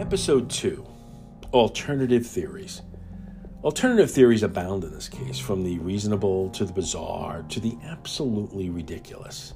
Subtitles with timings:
[0.00, 0.82] Episode 2
[1.52, 2.80] Alternative Theories.
[3.62, 8.70] Alternative theories abound in this case, from the reasonable to the bizarre to the absolutely
[8.70, 9.52] ridiculous.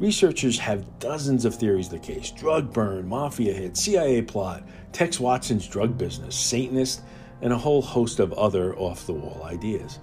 [0.00, 5.20] Researchers have dozens of theories of the case drug burn, mafia hit, CIA plot, Tex
[5.20, 7.02] Watson's drug business, Satanist,
[7.40, 10.00] and a whole host of other off the wall ideas.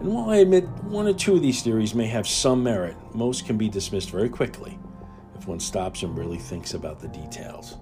[0.00, 3.46] And while I admit one or two of these theories may have some merit, most
[3.46, 4.78] can be dismissed very quickly
[5.34, 7.78] if one stops and really thinks about the details.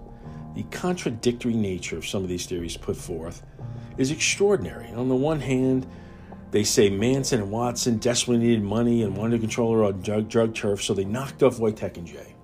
[0.54, 3.42] The contradictory nature of some of these theories put forth
[3.98, 4.88] is extraordinary.
[4.88, 5.86] On the one hand,
[6.50, 10.54] they say Manson and Watson desperately needed money and wanted to control our drug, drug
[10.54, 12.34] turf, so they knocked off Wojtek and Jay.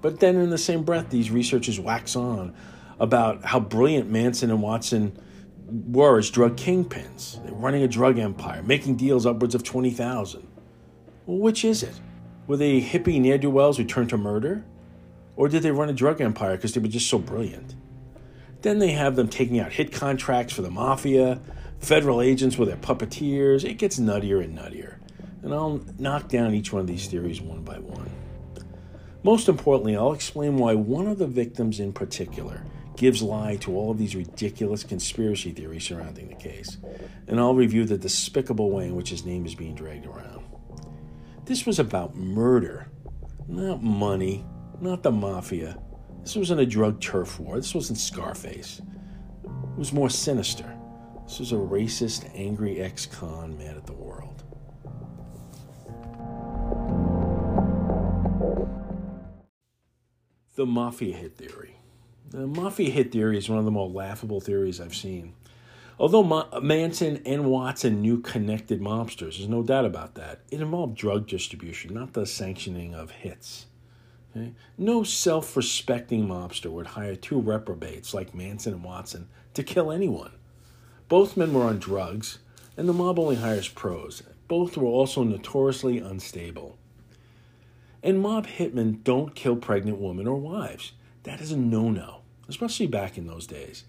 [0.00, 2.54] But then, in the same breath, these researchers wax on
[2.98, 5.18] about how brilliant Manson and Watson
[5.66, 7.42] were as drug kingpins.
[7.44, 10.46] They're running a drug empire, making deals upwards of 20,000.
[11.26, 11.98] Well, which is it?
[12.46, 14.64] Were they hippie ne'er do wells who turned to murder?
[15.36, 17.74] Or did they run a drug empire because they were just so brilliant?
[18.62, 21.40] Then they have them taking out hit contracts for the mafia,
[21.80, 23.64] federal agents with their puppeteers.
[23.64, 24.96] It gets nuttier and nuttier.
[25.42, 28.10] And I'll knock down each one of these theories one by one.
[29.22, 32.62] Most importantly, I'll explain why one of the victims in particular
[32.96, 36.78] gives lie to all of these ridiculous conspiracy theories surrounding the case.
[37.26, 40.44] And I'll review the despicable way in which his name is being dragged around.
[41.44, 42.88] This was about murder,
[43.48, 44.44] not money,
[44.84, 45.78] not the mafia.
[46.22, 47.56] This wasn't a drug turf war.
[47.56, 48.80] This wasn't Scarface.
[49.42, 50.70] It was more sinister.
[51.24, 54.44] This was a racist, angry ex con mad at the world.
[60.54, 61.76] The Mafia hit theory.
[62.30, 65.34] The Mafia hit theory is one of the more laughable theories I've seen.
[65.98, 70.42] Although Ma- Manson and Watson knew connected mobsters, there's no doubt about that.
[70.50, 73.66] It involved drug distribution, not the sanctioning of hits.
[74.34, 74.52] Okay?
[74.76, 80.32] No self respecting mobster would hire two reprobates like Manson and Watson to kill anyone.
[81.08, 82.38] Both men were on drugs,
[82.76, 84.22] and the mob only hires pros.
[84.48, 86.76] Both were also notoriously unstable.
[88.02, 90.92] And mob hitmen don't kill pregnant women or wives.
[91.22, 93.84] That is a no no, especially back in those days.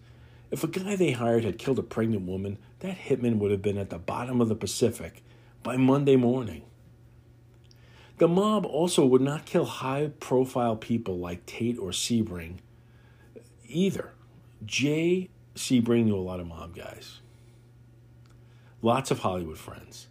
[0.51, 3.77] If a guy they hired had killed a pregnant woman, that hitman would have been
[3.77, 5.23] at the bottom of the Pacific
[5.63, 6.63] by Monday morning.
[8.17, 12.57] The mob also would not kill high profile people like Tate or Sebring
[13.67, 14.13] either.
[14.65, 17.19] Jay Sebring knew a lot of mob guys,
[18.81, 20.07] lots of Hollywood friends.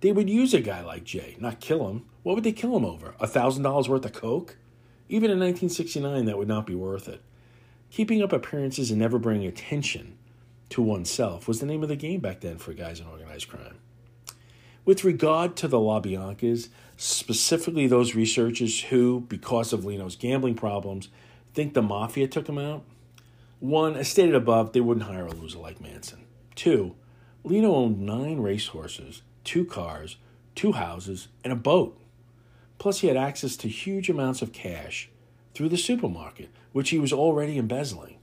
[0.00, 2.04] They would use a guy like Jay, not kill him.
[2.22, 3.14] What would they kill him over?
[3.18, 4.56] A $1,000 worth of coke?
[5.08, 7.22] Even in 1969, that would not be worth it.
[7.90, 10.18] Keeping up appearances and never bringing attention
[10.68, 13.78] to oneself was the name of the game back then for guys in organized crime.
[14.84, 21.08] With regard to the LaBiancas, specifically those researchers who, because of Leno's gambling problems,
[21.54, 22.84] think the mafia took him out,
[23.60, 26.24] one, as stated above, they wouldn't hire a loser like Manson.
[26.54, 26.94] Two,
[27.44, 30.16] Leno owned nine racehorses, two cars,
[30.54, 32.00] two houses, and a boat.
[32.78, 35.08] Plus, he had access to huge amounts of cash
[35.54, 38.18] through the supermarket, which he was already embezzling.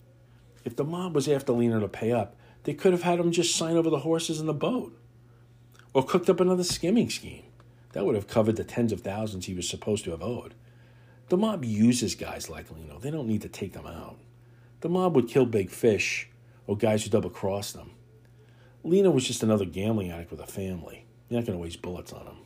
[0.63, 3.55] If the mob was after Leno to pay up, they could have had him just
[3.55, 4.97] sign over the horses and the boat.
[5.93, 7.44] Or cooked up another skimming scheme.
[7.95, 10.53] That would have covered the tens of thousands he was supposed to have owed.
[11.29, 12.99] The mob uses guys like Leno.
[12.99, 14.17] They don't need to take them out.
[14.81, 16.27] The mob would kill big fish
[16.67, 17.91] or guys who double cross them.
[18.83, 21.05] Leno was just another gambling addict with a family.
[21.29, 22.37] You're not going to waste bullets on him.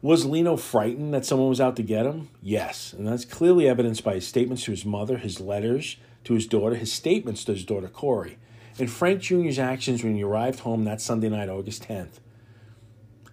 [0.00, 2.28] Was Leno frightened that someone was out to get him?
[2.40, 6.46] Yes, and that's clearly evidenced by his statements to his mother, his letters to his
[6.46, 8.38] daughter, his statements to his daughter Corey,
[8.78, 12.20] and Frank Jr.'s actions when he arrived home that Sunday night, August 10th,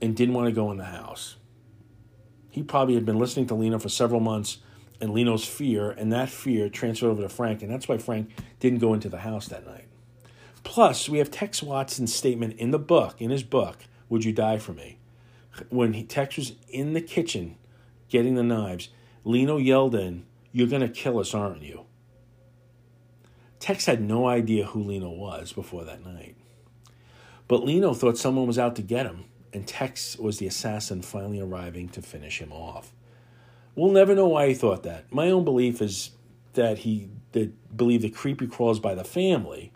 [0.01, 1.37] and didn't want to go in the house.
[2.49, 4.59] He probably had been listening to Leno for several months
[4.99, 8.79] and Leno's fear, and that fear transferred over to Frank, and that's why Frank didn't
[8.79, 9.85] go into the house that night.
[10.63, 14.57] Plus, we have Tex Watson's statement in the book, in his book, Would You Die
[14.57, 14.97] for Me?
[15.69, 17.57] When he, Tex was in the kitchen
[18.09, 18.89] getting the knives,
[19.23, 21.85] Leno yelled in, You're going to kill us, aren't you?
[23.59, 26.35] Tex had no idea who Leno was before that night.
[27.47, 31.39] But Leno thought someone was out to get him, and Tex was the assassin finally
[31.39, 32.93] arriving to finish him off.
[33.75, 35.11] We'll never know why he thought that.
[35.13, 36.11] My own belief is
[36.53, 39.71] that he that believed the creepy crawls by the family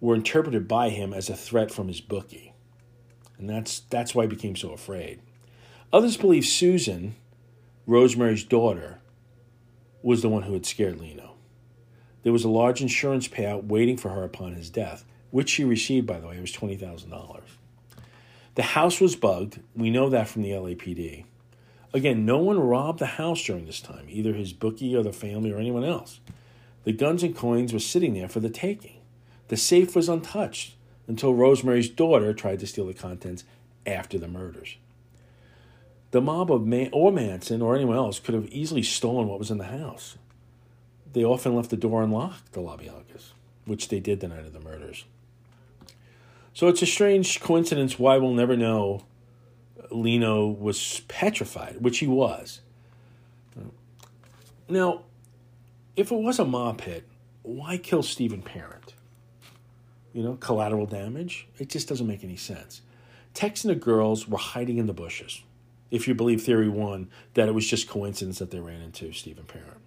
[0.00, 2.52] were interpreted by him as a threat from his bookie.
[3.38, 5.20] And that's that's why he became so afraid.
[5.92, 7.14] Others believe Susan,
[7.86, 8.98] Rosemary's daughter,
[10.02, 11.34] was the one who had scared Leno.
[12.24, 16.06] There was a large insurance payout waiting for her upon his death, which she received,
[16.06, 17.42] by the way, it was $20,000.
[18.54, 19.60] The house was bugged.
[19.74, 21.24] We know that from the LAPD.
[21.92, 25.52] Again, no one robbed the house during this time, either his bookie or the family
[25.52, 26.20] or anyone else.
[26.84, 29.00] The guns and coins were sitting there for the taking.
[29.48, 30.74] The safe was untouched
[31.06, 33.44] until Rosemary's daughter tried to steal the contents
[33.86, 34.76] after the murders.
[36.12, 39.50] The mob of Man- or Manson or anyone else could have easily stolen what was
[39.50, 40.16] in the house.
[41.12, 43.32] They often left the door unlocked, the LaBiancas,
[43.64, 45.04] which they did the night of the murders.
[46.54, 49.04] So it's a strange coincidence why we'll never know
[49.90, 52.60] Leno was petrified, which he was.
[54.68, 55.02] Now,
[55.96, 57.06] if it was a mob hit,
[57.42, 58.94] why kill Stephen Parent?
[60.12, 61.48] You know, collateral damage?
[61.58, 62.82] It just doesn't make any sense.
[63.34, 65.42] Tex and the girls were hiding in the bushes,
[65.90, 69.44] if you believe theory one, that it was just coincidence that they ran into Stephen
[69.44, 69.80] Parent.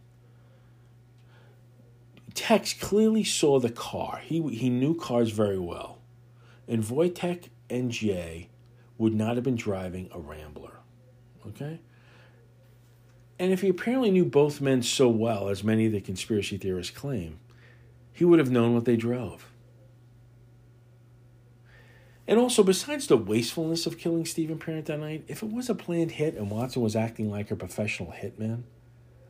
[2.34, 4.20] Tex clearly saw the car.
[4.24, 5.97] He, he knew cars very well.
[6.68, 8.50] And Wojtek and Jay
[8.98, 10.80] would not have been driving a Rambler.
[11.48, 11.80] Okay?
[13.40, 16.96] And if he apparently knew both men so well, as many of the conspiracy theorists
[16.96, 17.40] claim,
[18.12, 19.48] he would have known what they drove.
[22.28, 25.76] And also, besides the wastefulness of killing Stephen Parent that night, if it was a
[25.76, 28.64] planned hit and Watson was acting like a professional hitman,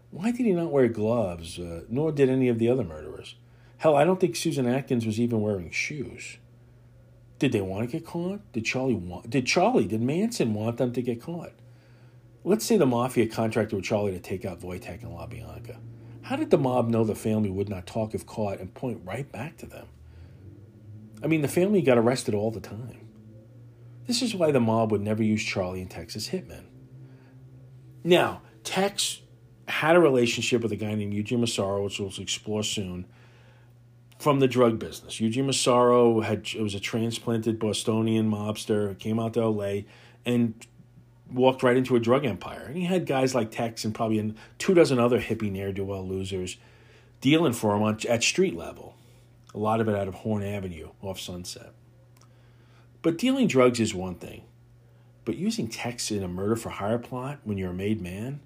[0.10, 3.36] why did he not wear gloves, uh, nor did any of the other murderers?
[3.78, 6.38] Hell, I don't think Susan Atkins was even wearing shoes.
[7.40, 8.42] Did they want to get caught?
[8.52, 9.30] Did Charlie want?
[9.30, 9.86] Did Charlie?
[9.86, 11.54] Did Manson want them to get caught?
[12.44, 15.78] Let's say the mafia contracted with Charlie to take out Wojtek and LaBianca.
[16.24, 19.30] How did the mob know the family would not talk if caught and point right
[19.32, 19.88] back to them?
[21.24, 23.08] I mean, the family got arrested all the time.
[24.08, 26.64] This is why the mob would never use Charlie and Tex as hitmen.
[28.04, 29.22] Now, Tex
[29.68, 33.06] had a relationship with a guy named Eugene Massaro, which we'll explore soon,
[34.20, 35.20] from the drug business.
[35.20, 39.82] Eugene Massaro had was a transplanted Bostonian mobster, came out to LA
[40.26, 40.54] and
[41.32, 42.64] walked right into a drug empire.
[42.66, 46.08] And he had guys like Tex and probably two dozen other hippie ne'er do well
[46.08, 46.58] losers
[47.22, 48.96] dealing for him on, at street level.
[49.54, 51.74] A lot of it out of Horn Avenue off Sunset.
[53.02, 54.44] But dealing drugs is one thing.
[55.26, 58.40] But using Tex in a murder for hire plot when you're a made man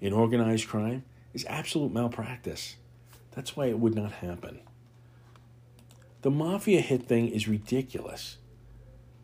[0.00, 1.04] in organized crime
[1.34, 2.76] is absolute malpractice.
[3.32, 4.60] That's why it would not happen.
[6.26, 8.38] The mafia hit thing is ridiculous.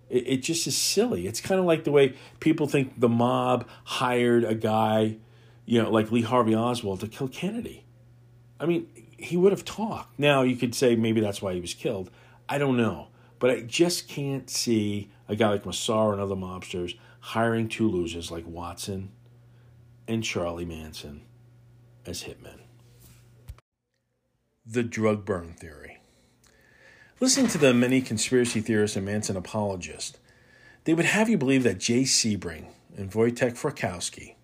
[0.09, 1.27] It, it just is silly.
[1.27, 5.17] It's kind of like the way people think the mob hired a guy,
[5.67, 7.85] you know, like Lee Harvey Oswald to kill Kennedy.
[8.61, 8.87] I mean,
[9.19, 10.17] he would have talked.
[10.17, 12.09] Now, you could say maybe that's why he was killed.
[12.49, 13.09] I don't know.
[13.41, 18.31] But I just can't see a guy like Massaro and other mobsters hiring two losers
[18.31, 19.11] like Watson
[20.07, 21.23] and Charlie Manson
[22.07, 22.61] as hitmen.
[24.65, 25.99] The drug burn theory.
[27.23, 30.19] Listening to the many conspiracy theorists and Manson apologists,
[30.83, 32.67] they would have you believe that Jay Sebring
[32.97, 34.35] and Wojtek Frykowski,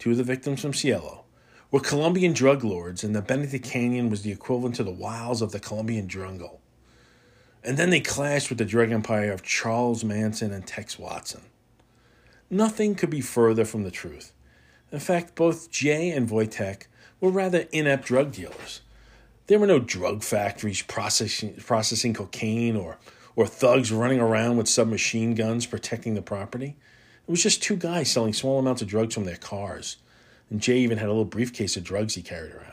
[0.00, 1.22] two of the victims from Cielo,
[1.70, 5.52] were Colombian drug lords and that Benedict Canyon was the equivalent to the wilds of
[5.52, 6.60] the Colombian jungle.
[7.62, 11.42] And then they clashed with the drug empire of Charles Manson and Tex Watson.
[12.50, 14.32] Nothing could be further from the truth.
[14.90, 16.88] In fact, both Jay and Wojtek
[17.20, 18.80] were rather inept drug dealers
[19.46, 22.98] there were no drug factories processing, processing cocaine or,
[23.34, 26.76] or thugs running around with submachine guns protecting the property.
[27.26, 29.96] It was just two guys selling small amounts of drugs from their cars.
[30.50, 32.66] And Jay even had a little briefcase of drugs he carried around.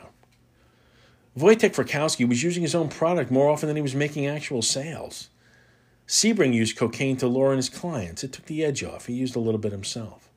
[1.36, 5.30] Wojtek Frykowski was using his own product more often than he was making actual sales.
[6.06, 8.22] Sebring used cocaine to lure in his clients.
[8.22, 9.06] It took the edge off.
[9.06, 10.30] He used a little bit himself.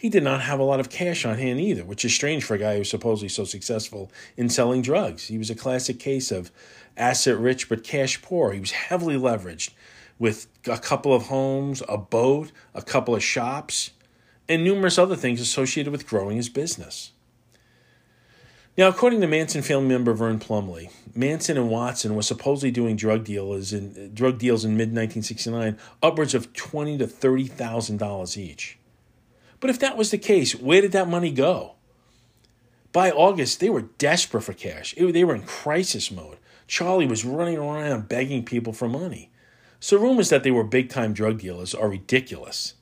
[0.00, 2.54] He did not have a lot of cash on hand either, which is strange for
[2.54, 5.26] a guy who's supposedly so successful in selling drugs.
[5.26, 6.50] He was a classic case of
[6.96, 8.52] asset rich but cash poor.
[8.52, 9.72] He was heavily leveraged
[10.18, 13.90] with a couple of homes, a boat, a couple of shops,
[14.48, 17.12] and numerous other things associated with growing his business.
[18.78, 23.24] Now, according to Manson family member Vern Plumlee, Manson and Watson were supposedly doing drug
[23.24, 28.78] deals in drug deals in mid 1969, upwards of twenty to thirty thousand dollars each.
[29.60, 31.74] But if that was the case, where did that money go?
[32.92, 34.94] By August, they were desperate for cash.
[34.96, 36.38] they were in crisis mode.
[36.66, 39.30] Charlie was running around begging people for money.
[39.78, 42.74] So rumors that they were big time drug dealers are ridiculous.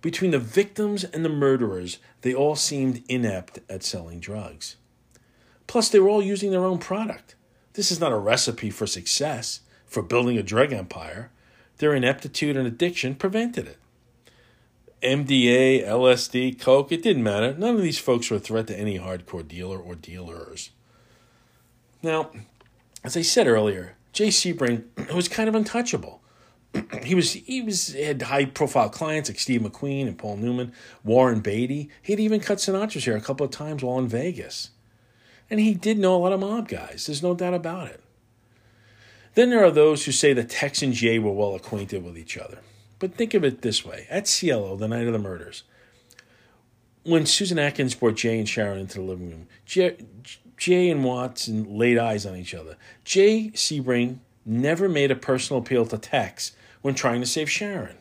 [0.00, 4.76] Between the victims and the murderers, they all seemed inept at selling drugs.
[5.66, 7.34] Plus, they were all using their own product.
[7.74, 11.30] This is not a recipe for success, for building a drug empire.
[11.78, 13.78] Their ineptitude and addiction prevented it.
[15.02, 17.54] MDA, LSD, Coke, it didn't matter.
[17.56, 20.70] None of these folks were a threat to any hardcore dealer or dealers.
[22.02, 22.30] Now,
[23.04, 26.20] as I said earlier, Jay Sebring was kind of untouchable.
[27.04, 30.72] he was he was had high profile clients like Steve McQueen and Paul Newman,
[31.04, 31.88] Warren Beatty.
[32.02, 34.70] He'd even cut Sinatra's hair a couple of times while in Vegas.
[35.50, 37.06] And he did know a lot of mob guys.
[37.06, 38.02] There's no doubt about it.
[39.34, 42.36] Then there are those who say that Tex and Jay were well acquainted with each
[42.36, 42.58] other.
[42.98, 45.62] But think of it this way at Cielo, the night of the murders,
[47.04, 49.96] when Susan Atkins brought Jay and Sharon into the living room, Jay,
[50.56, 52.76] Jay and Watson laid eyes on each other.
[53.04, 56.52] Jay Sebring never made a personal appeal to Tex
[56.82, 57.96] when trying to save Sharon.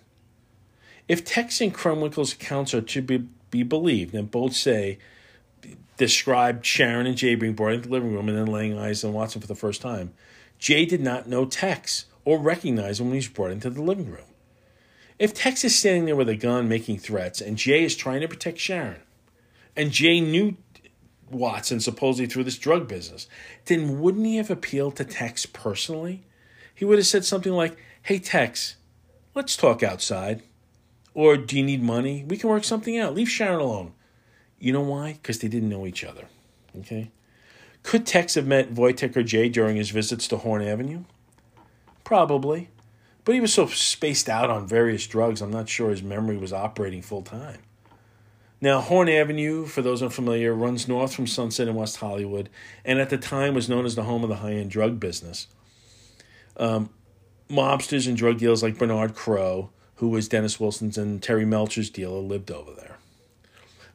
[1.08, 4.98] If Tex and Krenwinkel's accounts are to be, be believed, and both say
[5.98, 9.13] described Sharon and Jay being brought into the living room and then laying eyes on
[9.13, 10.13] Watson for the first time,
[10.60, 14.12] Jay did not know Tex or recognize him when he was brought into the living
[14.12, 14.27] room.
[15.20, 18.28] If Tex is standing there with a gun making threats and Jay is trying to
[18.28, 19.02] protect Sharon,
[19.76, 20.58] and Jay knew
[21.30, 23.28] Watson supposedly through this drug business,
[23.66, 26.24] then wouldn't he have appealed to Tex personally?
[26.74, 28.76] He would have said something like, Hey, Tex,
[29.34, 30.44] let's talk outside.
[31.14, 32.24] Or do you need money?
[32.28, 33.16] We can work something out.
[33.16, 33.94] Leave Sharon alone.
[34.60, 35.14] You know why?
[35.14, 36.26] Because they didn't know each other.
[36.78, 37.12] Okay?
[37.82, 41.06] Could Tex have met Wojtek or Jay during his visits to Horn Avenue?
[42.04, 42.70] Probably.
[43.28, 46.54] But he was so spaced out on various drugs, I'm not sure his memory was
[46.54, 47.60] operating full time.
[48.62, 52.48] Now, Horn Avenue, for those unfamiliar, runs north from Sunset in West Hollywood,
[52.86, 55.48] and at the time was known as the home of the high end drug business.
[56.56, 56.90] Um,
[57.50, 62.20] mobsters and drug dealers like Bernard Crowe, who was Dennis Wilson's and Terry Melcher's dealer,
[62.20, 62.98] lived over there.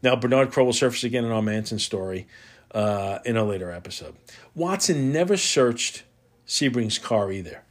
[0.02, 2.26] Now, Bernard Crowe will surface again in our Manson story
[2.72, 4.14] uh, in a later episode.
[4.54, 6.02] Watson never searched
[6.46, 7.62] Sebring's car either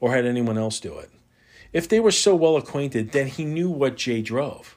[0.00, 1.10] or had anyone else do it.
[1.72, 4.76] If they were so well acquainted, then he knew what Jay drove.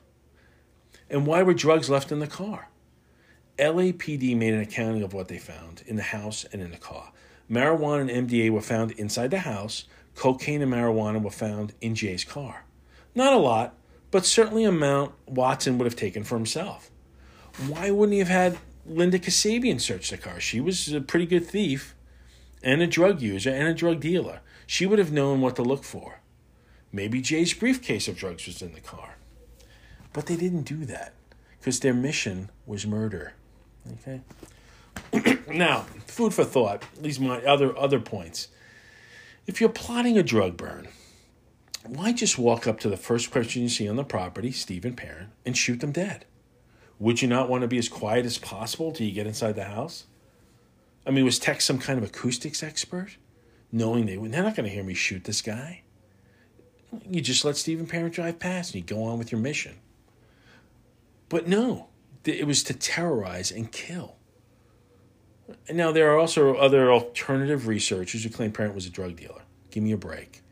[1.10, 2.70] And why were drugs left in the car?
[3.58, 7.12] LAPD made an accounting of what they found in the house and in the car.
[7.50, 9.86] Marijuana and MDA were found inside the house.
[10.16, 12.66] Cocaine and marijuana were found in Jay's car.
[13.16, 13.76] Not a lot,
[14.12, 16.90] but certainly an amount Watson would have taken for himself.
[17.68, 20.40] Why wouldn't he have had Linda Kasabian search the car?
[20.40, 21.96] She was a pretty good thief
[22.64, 24.42] and a drug user and a drug dealer.
[24.66, 26.20] She would have known what to look for.
[26.92, 29.16] Maybe Jay's briefcase of drugs was in the car.
[30.14, 31.14] But they didn't do that
[31.60, 33.34] because their mission was murder.
[33.94, 34.22] Okay?
[35.52, 38.50] now, food for thought, these my other other points.
[39.48, 40.88] If you're plotting a drug burn,
[41.86, 45.32] why just walk up to the first person you see on the property, Stephen Parent,
[45.46, 46.26] and shoot them dead?
[47.00, 49.66] Would you not want to be as quiet as possible till you get inside the
[49.66, 50.06] house?
[51.06, 53.18] I mean, was Tex some kind of acoustics expert?
[53.74, 55.82] Knowing they, they're not going to hear me shoot this guy.
[57.10, 59.80] You just let Stephen Parent drive past and you go on with your mission.
[61.28, 61.88] But no,
[62.24, 64.16] it was to terrorize and kill.
[65.70, 69.42] Now, there are also other alternative researchers who claim Parent was a drug dealer.
[69.72, 70.44] Give me a break.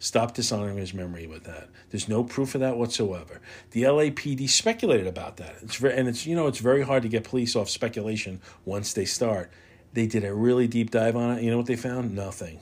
[0.00, 1.70] Stop dishonoring his memory with that.
[1.90, 3.40] There's no proof of that whatsoever.
[3.70, 5.54] The LAPD speculated about that.
[5.62, 8.92] It's very, and it's you know it's very hard to get police off speculation once
[8.92, 9.50] they start.
[9.94, 11.42] They did a really deep dive on it.
[11.42, 12.14] You know what they found?
[12.14, 12.58] Nothing.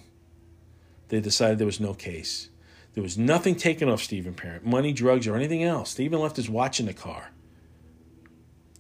[1.09, 2.51] They decided there was no case.
[2.93, 5.99] There was nothing taken off Stephen Parent, money, drugs, or anything else.
[5.99, 7.31] Even left his watch in the car.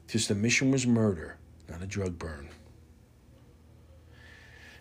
[0.06, 2.50] Just the mission was murder, not a drug burn.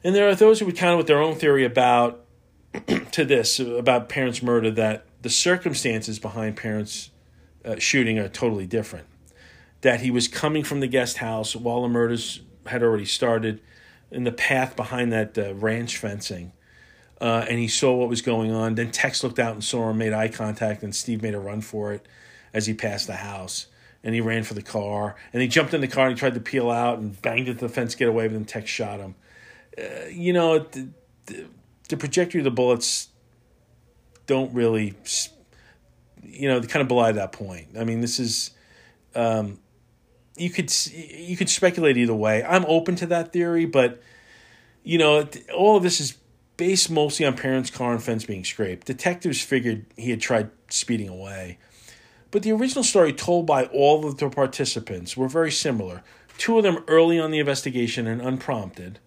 [0.04, 2.26] And there are those who would counter with their own theory about
[3.12, 7.10] to this about Parent's murder that the circumstances behind Parent's
[7.64, 9.08] uh, shooting are totally different.
[9.80, 13.62] That he was coming from the guest house while the murders had already started
[14.12, 16.52] in the path behind that uh, ranch fencing.
[17.20, 18.76] Uh, and he saw what was going on.
[18.76, 21.62] Then Tex looked out and saw him, made eye contact, and Steve made a run
[21.62, 22.08] for it
[22.54, 23.68] as he passed the house.
[24.04, 25.16] And he ran for the car.
[25.32, 27.68] And he jumped in the car and he tried to peel out and banged into
[27.68, 29.14] the fence, get away, but then Tex shot him.
[29.78, 30.90] Uh, you know, the,
[31.28, 31.46] the,
[31.90, 33.10] the trajectory of the bullets
[34.26, 34.96] don't really,
[36.24, 37.70] you know, kind of belie that point.
[37.80, 38.52] I mean, this is.
[39.14, 39.60] Um,
[40.42, 42.44] you could you could speculate either way.
[42.44, 44.02] I'm open to that theory, but
[44.84, 46.18] you know, all of this is
[46.58, 48.88] based mostly on Parent's car and fence being scraped.
[48.88, 51.60] Detectives figured he had tried speeding away.
[52.32, 56.04] But the original story told by all of the participants were very similar.
[56.38, 59.00] Two of them early on the investigation and unprompted,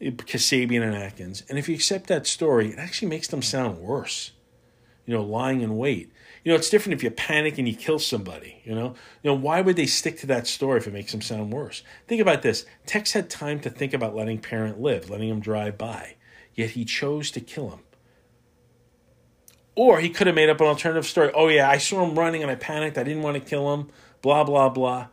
[0.00, 1.44] eh, Kasabian and Atkins.
[1.48, 4.32] And if you accept that story, it actually makes them sound worse.
[5.06, 6.12] You know, lying in wait.
[6.46, 8.94] You know, it's different if you panic and you kill somebody, you know?
[9.24, 11.82] You know, why would they stick to that story if it makes them sound worse?
[12.06, 12.64] Think about this.
[12.86, 16.14] Tex had time to think about letting Parent live, letting him drive by,
[16.54, 17.80] yet he chose to kill him.
[19.74, 21.32] Or he could have made up an alternative story.
[21.34, 22.96] Oh, yeah, I saw him running and I panicked.
[22.96, 23.88] I didn't want to kill him.
[24.22, 25.08] Blah, blah, blah.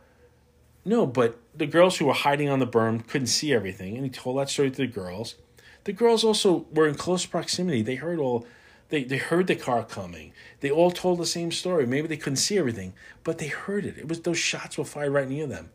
[0.84, 3.96] No, but the girls who were hiding on the berm couldn't see everything.
[3.96, 5.34] And he told that story to the girls.
[5.82, 7.82] The girls also were in close proximity.
[7.82, 8.46] They heard all
[8.94, 10.32] they, they heard the car coming.
[10.60, 11.84] They all told the same story.
[11.84, 13.98] Maybe they couldn't see everything, but they heard it.
[13.98, 15.70] It was those shots were fired right near them.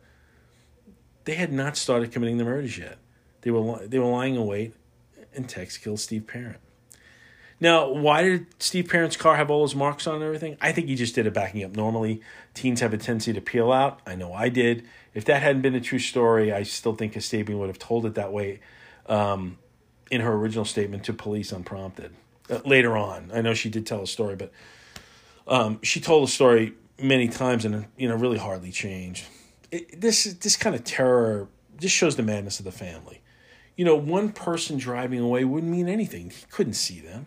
[1.24, 2.96] They had not started committing the murders yet.
[3.42, 4.74] They were they were lying in wait,
[5.34, 6.60] and Tex killed Steve Parent.
[7.62, 10.56] Now, why did Steve Parent's car have all those marks on and everything?
[10.62, 11.76] I think he just did it backing up.
[11.76, 12.22] Normally,
[12.54, 14.00] teens have a tendency to peel out.
[14.06, 14.86] I know I did.
[15.12, 18.14] If that hadn't been a true story, I still think Kasabian would have told it
[18.14, 18.60] that way
[19.06, 19.58] um,
[20.10, 22.14] in her original statement to police unprompted.
[22.50, 24.52] Uh, later on, I know she did tell a story, but
[25.46, 29.26] um, she told a story many times and you know really hardly changed.
[29.70, 33.22] It, this this kind of terror just shows the madness of the family.
[33.76, 36.30] You know, one person driving away wouldn't mean anything.
[36.30, 37.26] He couldn't see them.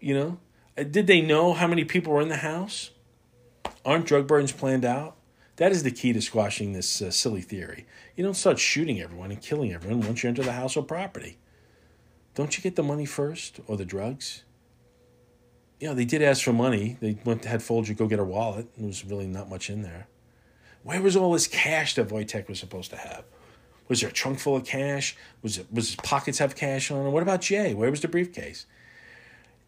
[0.00, 0.38] You know,
[0.78, 2.90] uh, did they know how many people were in the house?
[3.84, 5.16] Aren't drug burns planned out?
[5.56, 7.86] That is the key to squashing this uh, silly theory.
[8.16, 11.36] You don't start shooting everyone and killing everyone once you enter the house or property.
[12.34, 14.44] Don't you get the money first or the drugs?
[15.80, 16.96] You know, they did ask for money.
[17.00, 18.68] They went had Folger go get her wallet.
[18.76, 20.06] There was really not much in there.
[20.82, 23.24] Where was all this cash that Wojtek was supposed to have?
[23.88, 25.16] Was there a trunk full of cash?
[25.42, 27.12] Was it was his pockets have cash on them?
[27.12, 27.74] What about Jay?
[27.74, 28.66] Where was the briefcase?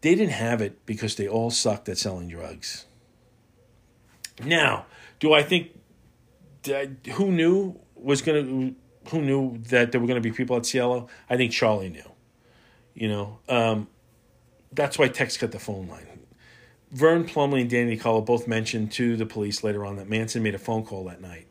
[0.01, 2.85] They didn't have it because they all sucked at selling drugs.
[4.43, 4.85] Now,
[5.19, 5.71] do I think
[7.13, 10.65] who knew was going to who knew that there were going to be people at
[10.65, 11.07] Cielo?
[11.29, 12.14] I think Charlie knew.
[12.95, 13.87] You know, um,
[14.71, 16.07] that's why Tex cut the phone line.
[16.91, 20.55] Vern Plumlee and Danny Nicolo both mentioned to the police later on that Manson made
[20.55, 21.47] a phone call that night.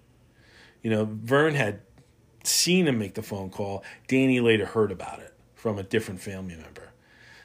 [0.83, 1.83] You know, Vern had
[2.45, 3.85] seen him make the phone call.
[4.09, 6.93] Danny later heard about it from a different family member.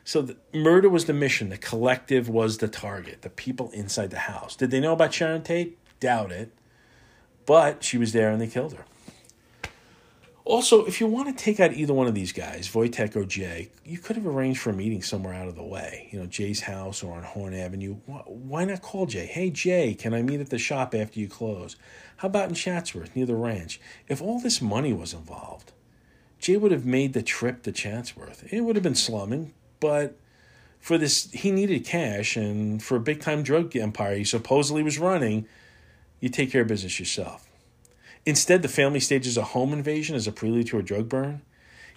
[0.03, 1.49] So the murder was the mission.
[1.49, 3.21] The collective was the target.
[3.21, 4.55] The people inside the house.
[4.55, 5.77] Did they know about Sharon Tate?
[5.99, 6.53] Doubt it.
[7.45, 8.85] But she was there and they killed her.
[10.49, 13.69] Also, if you want to take out either one of these guys, Wojtek or Jay,
[13.85, 16.09] you could have arranged for a meeting somewhere out of the way.
[16.09, 17.97] You know, Jay's house or on Horn Avenue.
[18.25, 19.27] Why not call Jay?
[19.27, 21.75] Hey, Jay, can I meet at the shop after you close?
[22.17, 23.79] How about in Chatsworth, near the ranch?
[24.07, 25.71] If all this money was involved,
[26.39, 28.51] Jay would have made the trip to Chatsworth.
[28.51, 30.17] It would have been slumming, but
[30.79, 34.97] for this, he needed cash, and for a big time drug empire he supposedly was
[34.97, 35.45] running,
[36.19, 37.48] you take care of business yourself.
[38.25, 41.41] Instead, the family stages a home invasion as a prelude to a drug burn.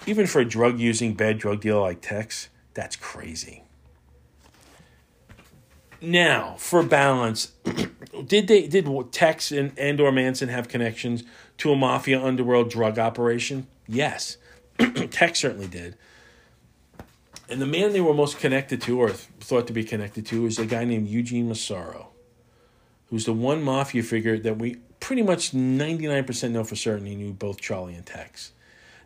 [0.07, 3.63] Even for a drug using bad drug dealer like Tex, that's crazy.
[6.01, 7.53] Now, for balance,
[8.27, 11.23] did they did Tex and, and or Manson have connections
[11.59, 13.69] to a mafia underworld drug operation?
[13.87, 14.39] Yes.
[15.11, 15.97] Tex certainly did.
[17.49, 20.59] And the man they were most connected to, or thought to be connected to, is
[20.59, 22.09] a guy named Eugene Massaro,
[23.11, 27.33] who's the one mafia figure that we pretty much 99% know for certain he knew
[27.33, 28.53] both Charlie and Tex.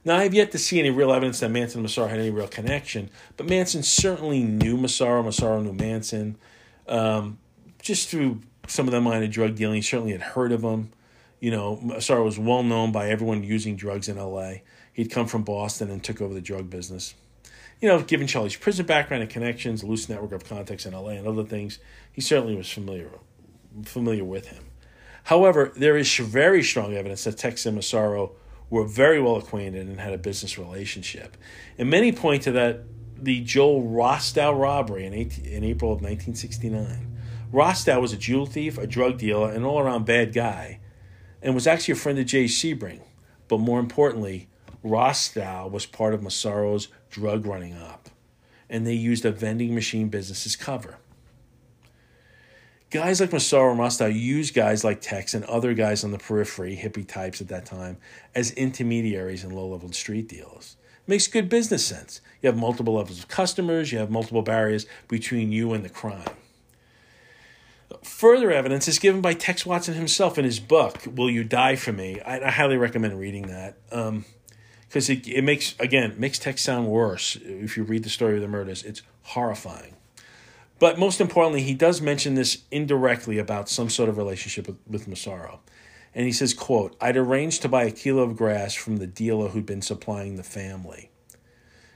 [0.04, 2.30] Now, I have yet to see any real evidence that Manson and Massaro had any
[2.30, 5.22] real connection, but Manson certainly knew Massaro.
[5.22, 6.36] Massaro knew Manson.
[6.86, 7.38] Um,
[7.80, 10.92] just through some of the minor drug dealing, he certainly had heard of him.
[11.40, 14.56] You know, Massaro was well known by everyone using drugs in LA.
[14.92, 17.14] He'd come from Boston and took over the drug business.
[17.80, 21.26] You know, given Charlie's prison background and connections, loose network of contacts in LA, and
[21.26, 21.78] other things,
[22.12, 23.10] he certainly was familiar
[23.84, 24.64] familiar with him.
[25.26, 28.36] However, there is very strong evidence that Tex and Massaro
[28.70, 31.36] were very well acquainted and had a business relationship.
[31.76, 32.84] And many point to that
[33.18, 37.18] the Joel Rostau robbery in, 18, in April of 1969.
[37.52, 40.78] Rostau was a jewel thief, a drug dealer, an all around bad guy,
[41.42, 43.00] and was actually a friend of Jay Sebring.
[43.48, 44.48] But more importantly,
[44.84, 48.10] Rostau was part of Massaro's drug running up,
[48.70, 50.98] and they used a vending machine business as cover
[52.90, 56.76] guys like Massaro and Rostau use guys like Tex and other guys on the periphery,
[56.76, 57.98] hippie types at that time,
[58.34, 60.76] as intermediaries and low level street deals.
[61.06, 62.20] It makes good business sense.
[62.42, 66.28] You have multiple levels of customers, you have multiple barriers between you and the crime.
[68.02, 71.92] Further evidence is given by Tex Watson himself in his book, Will You Die for
[71.92, 72.20] Me?
[72.20, 73.76] I, I highly recommend reading that.
[73.88, 78.36] because um, it, it makes, again, makes Tex sound worse if you read the story
[78.36, 78.82] of the murders.
[78.82, 79.95] It's horrifying.
[80.78, 85.08] But most importantly, he does mention this indirectly about some sort of relationship with, with
[85.08, 85.60] Massaro.
[86.14, 89.48] And he says, quote, I'd arranged to buy a kilo of grass from the dealer
[89.48, 91.10] who'd been supplying the family.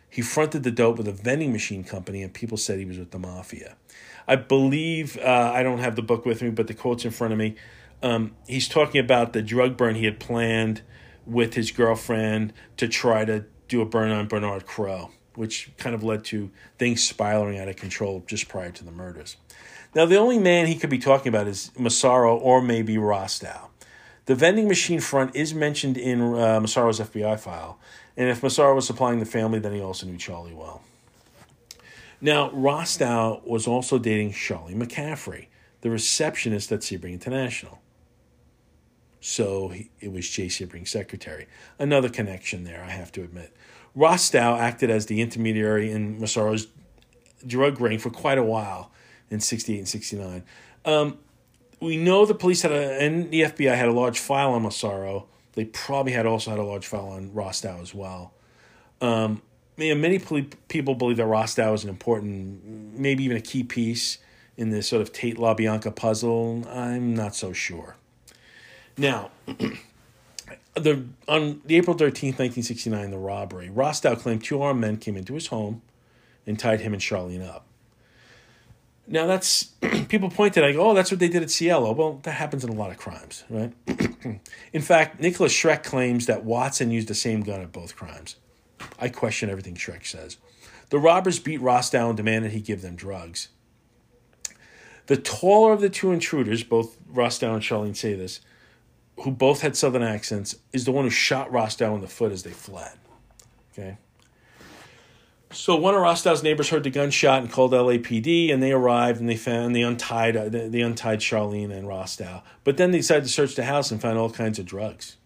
[0.08, 3.12] He fronted the dope with a vending machine company, and people said he was with
[3.12, 3.76] the mafia.
[4.26, 7.32] I believe, uh, I don't have the book with me, but the quote's in front
[7.32, 7.56] of me.
[8.02, 10.82] Um, he's talking about the drug burn he had planned
[11.26, 16.02] with his girlfriend to try to do a burn on Bernard Crowe which kind of
[16.02, 19.36] led to things spiraling out of control just prior to the murders.
[19.94, 23.68] Now, the only man he could be talking about is Massaro or maybe Rostau.
[24.26, 27.78] The vending machine front is mentioned in uh, Massaro's FBI file,
[28.16, 30.82] and if Massaro was supplying the family, then he also knew Charlie well.
[32.20, 35.46] Now, Rostow was also dating Charlie McCaffrey,
[35.80, 37.80] the receptionist at Sebring International.
[39.20, 41.46] So he, it was Jay Sebring's secretary.
[41.78, 43.54] Another connection there, I have to admit.
[43.96, 46.68] Rostau acted as the intermediary in Massaro's
[47.46, 48.90] drug ring for quite a while
[49.30, 50.44] in 68 and 69.
[50.84, 51.18] Um,
[51.80, 55.26] we know the police had a, and the FBI had a large file on Massaro.
[55.54, 58.32] They probably had also had a large file on Rostau as well.
[59.00, 59.42] Um,
[59.76, 64.18] many people believe that Rostau is an important, maybe even a key piece
[64.56, 66.66] in this sort of Tate LaBianca puzzle.
[66.68, 67.96] I'm not so sure.
[68.98, 69.30] Now,
[70.74, 75.34] the on the April 13th, 1969, the robbery, Rostau claimed two armed men came into
[75.34, 75.82] his home
[76.46, 77.66] and tied him and Charlene up.
[79.06, 79.64] Now that's
[80.08, 81.92] people pointed like, oh, that's what they did at Cielo.
[81.92, 83.72] Well, that happens in a lot of crimes, right?
[84.72, 88.36] in fact, Nicholas Schreck claims that Watson used the same gun at both crimes.
[88.98, 90.38] I question everything Schreck says.
[90.90, 93.48] The robbers beat Rostau and demanded he give them drugs.
[95.06, 98.40] The taller of the two intruders, both Rostau and Charlene say this,
[99.20, 102.42] who both had southern accents, is the one who shot Rostau in the foot as
[102.42, 102.92] they fled.
[103.72, 103.98] Okay.
[105.52, 109.28] So one of Rostau's neighbors heard the gunshot and called LAPD, and they arrived and
[109.28, 112.42] they found they untied uh, they, untied Charlene and Rostau.
[112.62, 115.16] But then they decided to search the house and found all kinds of drugs.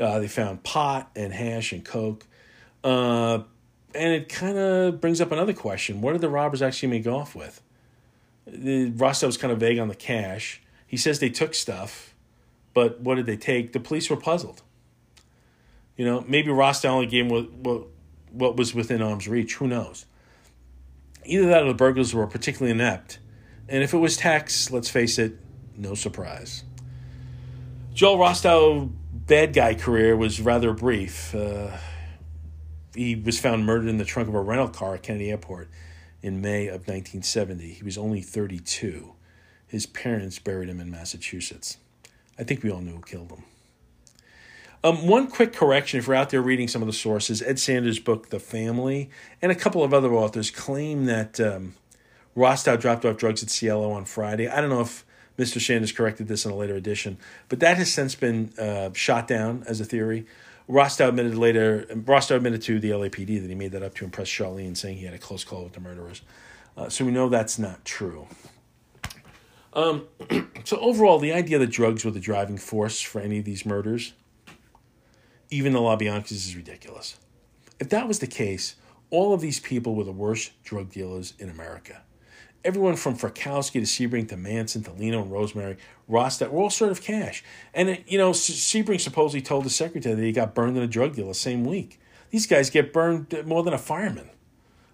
[0.00, 2.26] Uh, they found pot and hash and coke,
[2.84, 3.40] uh,
[3.92, 7.34] and it kind of brings up another question: What did the robbers actually make off
[7.34, 7.60] with?
[8.46, 10.62] The, Rostau was kind of vague on the cash.
[10.86, 12.14] He says they took stuff,
[12.76, 13.72] but what did they take?
[13.72, 14.60] The police were puzzled.
[15.96, 17.86] You know, maybe Rostau only gave what, what
[18.30, 19.54] what was within arm's reach.
[19.54, 20.04] Who knows?
[21.24, 23.18] Either that or the burglars were particularly inept.
[23.66, 25.38] And if it was Tex, let's face it,
[25.74, 26.64] no surprise.
[27.94, 31.34] Joel Rostau bad guy career was rather brief.
[31.34, 31.78] Uh,
[32.94, 35.70] he was found murdered in the trunk of a rental car at Kennedy Airport
[36.20, 37.72] in May of 1970.
[37.72, 39.14] He was only 32.
[39.66, 41.78] His parents buried him in Massachusetts.
[42.38, 43.44] I think we all knew who killed him.
[44.84, 47.98] Um, one quick correction if you're out there reading some of the sources, Ed Sanders'
[47.98, 49.10] book, The Family,
[49.42, 51.74] and a couple of other authors claim that um,
[52.36, 54.48] Rostau dropped off drugs at Cielo on Friday.
[54.48, 55.04] I don't know if
[55.38, 55.60] Mr.
[55.60, 57.18] Sanders corrected this in a later edition,
[57.48, 60.26] but that has since been uh, shot down as a theory.
[60.68, 64.28] Rostau admitted later, Rostau admitted to the LAPD that he made that up to impress
[64.28, 66.22] Charlene, saying he had a close call with the murderers.
[66.76, 68.26] Uh, so we know that's not true.
[69.76, 70.08] Um,
[70.64, 74.14] so overall, the idea that drugs were the driving force for any of these murders
[75.50, 77.16] even the LaBianca's is ridiculous.
[77.78, 78.76] If that was the case,
[79.10, 82.02] all of these people were the worst drug dealers in America.
[82.64, 85.76] Everyone from Frykowski to Sebring to Manson to Leno and Rosemary,
[86.08, 87.44] Ross, that were all sort of cash.
[87.72, 90.88] And, it, you know, Sebring supposedly told the secretary that he got burned in a
[90.88, 92.00] drug deal the same week.
[92.30, 94.30] These guys get burned more than a fireman.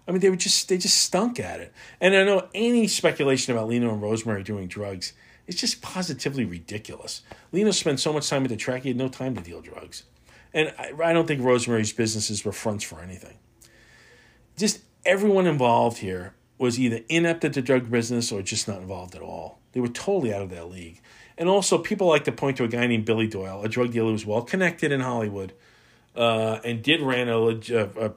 [0.07, 1.73] I mean, they were just they just stunk at it.
[2.01, 5.13] And I know any speculation about Leno and Rosemary doing drugs
[5.47, 7.21] is just positively ridiculous.
[7.51, 10.03] Leno spent so much time at the track, he had no time to deal drugs.
[10.53, 13.37] And I, I don't think Rosemary's businesses were fronts for anything.
[14.57, 19.15] Just everyone involved here was either inept at the drug business or just not involved
[19.15, 19.59] at all.
[19.71, 21.01] They were totally out of their league.
[21.37, 24.07] And also, people like to point to a guy named Billy Doyle, a drug dealer
[24.07, 25.53] who was well connected in Hollywood
[26.15, 28.11] uh, and did ran a, a, a,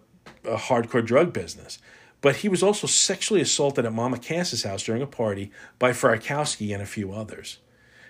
[0.55, 1.79] hardcore drug business.
[2.21, 6.73] But he was also sexually assaulted at Mama Cass's house during a party by Frykowski
[6.73, 7.59] and a few others.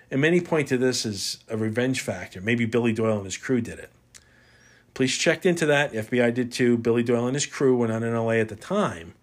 [0.09, 2.39] And many point to this as a revenge factor.
[2.39, 3.91] Maybe Billy Doyle and his crew did it.
[4.93, 5.93] Police checked into that.
[5.93, 6.77] FBI did too.
[6.77, 9.13] Billy Doyle and his crew were not in LA at the time.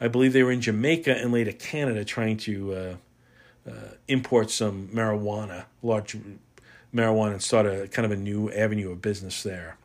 [0.00, 2.94] I believe they were in Jamaica and later Canada trying to uh,
[3.68, 3.72] uh,
[4.08, 6.16] import some marijuana, large
[6.94, 9.76] marijuana, and start a kind of a new avenue of business there.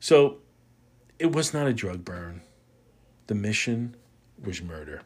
[0.00, 0.38] So
[1.18, 2.42] it was not a drug burn.
[3.26, 3.96] The mission
[4.42, 5.02] was murder.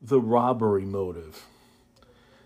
[0.00, 1.44] The robbery motive.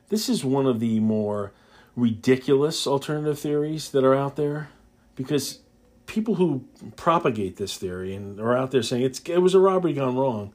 [0.09, 1.53] This is one of the more
[1.97, 4.69] ridiculous alternative theories that are out there
[5.17, 5.61] because
[6.07, 6.65] people who
[6.97, 10.53] propagate this theory and are out there saying it was a robbery gone wrong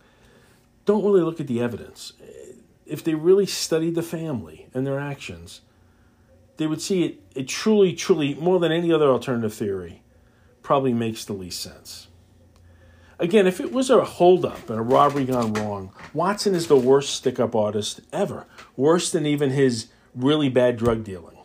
[0.86, 2.14] don't really look at the evidence.
[2.86, 5.62] If they really studied the family and their actions,
[6.58, 10.03] they would see it, it truly, truly, more than any other alternative theory,
[10.74, 12.08] probably makes the least sense.
[13.20, 17.14] Again, if it was a holdup and a robbery gone wrong, Watson is the worst
[17.14, 18.48] stick up artist ever.
[18.76, 21.38] Worse than even his really bad drug dealing.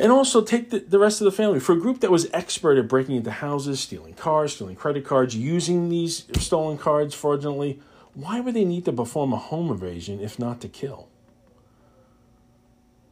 [0.00, 1.60] And also take the, the rest of the family.
[1.60, 5.36] For a group that was expert at breaking into houses, stealing cars, stealing credit cards,
[5.36, 7.78] using these stolen cards fraudulently,
[8.14, 11.08] why would they need to perform a home invasion if not to kill?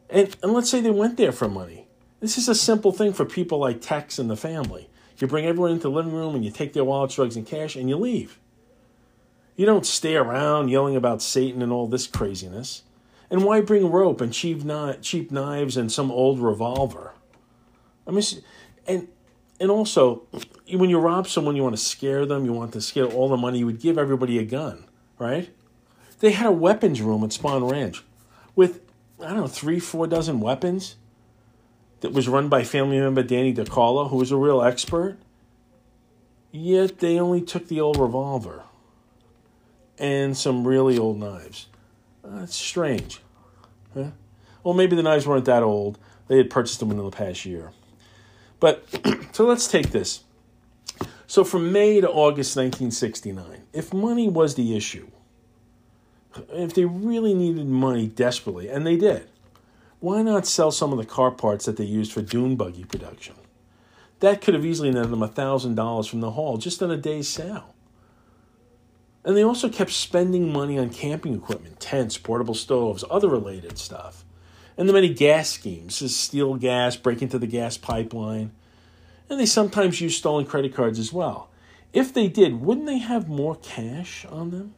[0.08, 1.86] And, and let's say they went there for money.
[2.20, 4.88] This is a simple thing for people like Tex and the family.
[5.18, 7.76] You bring everyone into the living room and you take their wallets, drugs, and cash
[7.76, 8.38] and you leave.
[9.56, 12.82] You don't stay around yelling about Satan and all this craziness.
[13.30, 14.62] And why bring rope and cheap,
[15.02, 17.12] cheap knives and some old revolver?
[18.06, 18.22] I mean,
[18.86, 19.08] and
[19.60, 20.22] and also,
[20.72, 22.46] when you rob someone, you want to scare them.
[22.46, 23.58] You want to scare all the money.
[23.58, 24.86] You would give everybody a gun,
[25.18, 25.50] right?
[26.20, 28.02] They had a weapons room at Spahn Ranch
[28.56, 28.80] with
[29.22, 30.96] I don't know three, four dozen weapons.
[32.00, 35.18] That was run by family member Danny DeCarlo, who was a real expert.
[36.50, 38.64] Yet they only took the old revolver
[39.98, 41.66] and some really old knives.
[42.24, 43.20] Uh, That's strange.
[43.94, 44.10] Huh?
[44.64, 45.98] Well, maybe the knives weren't that old.
[46.28, 47.72] They had purchased them in the past year.
[48.58, 48.84] But
[49.32, 50.24] so let's take this.
[51.26, 55.08] So from May to August 1969, if money was the issue,
[56.52, 59.28] if they really needed money desperately, and they did,
[60.00, 63.34] why not sell some of the car parts that they used for dune buggy production?
[64.20, 67.74] That could have easily netted them $1,000 from the haul just on a day's sale.
[69.24, 74.24] And they also kept spending money on camping equipment, tents, portable stoves, other related stuff.
[74.78, 78.52] And the many gas schemes, steal gas, break into the gas pipeline.
[79.28, 81.50] And they sometimes use stolen credit cards as well.
[81.92, 84.74] If they did, wouldn't they have more cash on them?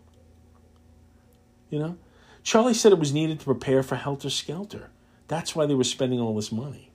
[1.71, 1.97] You know?
[2.43, 4.91] Charlie said it was needed to prepare for Helter Skelter.
[5.33, 6.91] That's why they were spending all this money.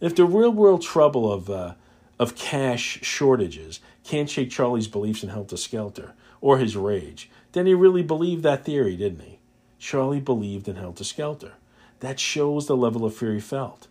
[0.00, 1.74] If the real world trouble of, uh,
[2.18, 7.28] of cash shortages can't shake Charlie's beliefs in Helter Skelter, or his rage.
[7.52, 9.40] Then he really believed that theory, didn't he?
[9.78, 11.52] Charlie believed in Helter Skelter.
[12.00, 13.88] That shows the level of fear he felt.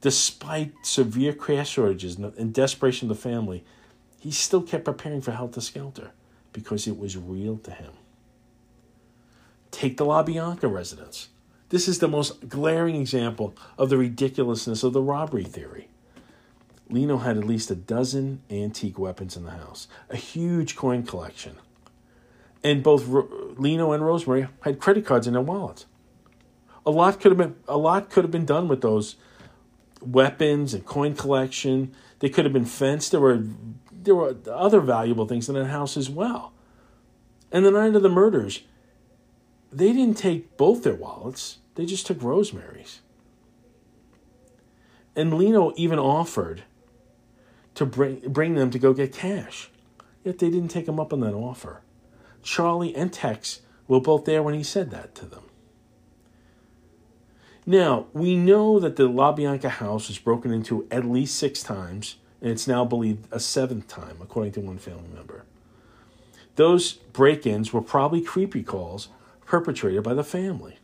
[0.00, 3.62] Despite severe cash shortages and desperation of the family,
[4.18, 6.12] he still kept preparing for Helter Skelter
[6.54, 7.92] because it was real to him.
[9.70, 11.28] Take the LaBianca residence.
[11.68, 15.88] This is the most glaring example of the ridiculousness of the robbery theory.
[16.88, 21.56] Leno had at least a dozen antique weapons in the house, a huge coin collection.
[22.62, 25.86] And both Ro- Leno and Rosemary had credit cards in their wallets.
[26.84, 29.16] A lot could have been a lot could have been done with those
[30.00, 31.92] weapons and coin collection.
[32.20, 33.10] They could have been fenced.
[33.10, 33.42] There were
[33.90, 36.52] there were other valuable things in that house as well.
[37.50, 38.62] And the night of the murders,
[39.72, 41.58] they didn't take both their wallets.
[41.74, 43.00] They just took Rosemary's.
[45.14, 46.64] And Leno even offered
[47.74, 49.70] to bring, bring them to go get cash.
[50.24, 51.82] Yet they didn't take him up on that offer.
[52.42, 55.42] Charlie and Tex were both there when he said that to them.
[57.64, 62.50] Now, we know that the LaBianca house was broken into at least six times, and
[62.50, 65.44] it's now believed a seventh time, according to one family member.
[66.54, 69.08] Those break ins were probably creepy crawls
[69.46, 70.78] perpetrated by the family,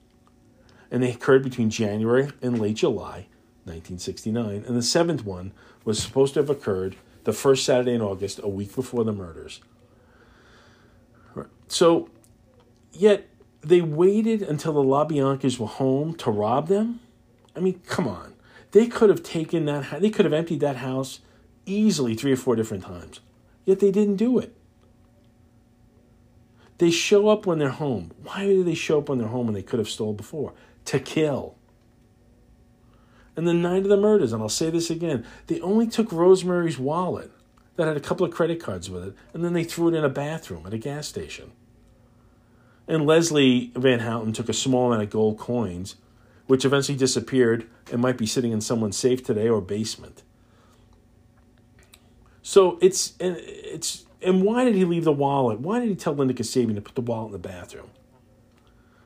[0.90, 3.26] and they occurred between January and late July
[3.64, 5.52] 1969, and the seventh one
[5.84, 9.60] was supposed to have occurred the first Saturday in August, a week before the murders.
[11.68, 12.10] So,
[12.92, 13.28] yet
[13.60, 17.00] they waited until the LaBiancas were home to rob them?
[17.54, 18.34] I mean, come on.
[18.72, 21.20] They could have taken that, they could have emptied that house
[21.64, 23.20] easily three or four different times.
[23.64, 24.56] Yet they didn't do it.
[26.82, 28.10] They show up when they're home.
[28.24, 30.52] Why do they show up when they're home when they could have stole before?
[30.86, 31.54] To kill.
[33.36, 36.80] And the night of the murders, and I'll say this again, they only took Rosemary's
[36.80, 37.30] wallet
[37.76, 40.02] that had a couple of credit cards with it, and then they threw it in
[40.02, 41.52] a bathroom at a gas station.
[42.88, 45.94] And Leslie Van Houten took a small amount of gold coins,
[46.48, 50.24] which eventually disappeared and might be sitting in someone's safe today or basement.
[52.42, 55.60] So it's it's and why did he leave the wallet?
[55.60, 57.90] Why did he tell Linda Kasabian to put the wallet in the bathroom?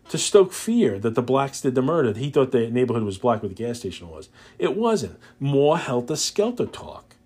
[0.08, 2.12] to stoke fear that the blacks did the murder.
[2.12, 4.28] He thought the neighborhood was black where the gas station was.
[4.58, 5.18] It wasn't.
[5.40, 7.16] More helter skelter talk.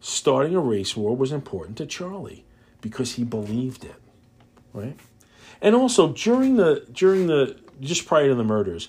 [0.00, 2.44] Starting a race war was important to Charlie
[2.80, 3.96] because he believed it.
[4.72, 4.98] Right?
[5.60, 8.88] And also during the during the just prior to the murders,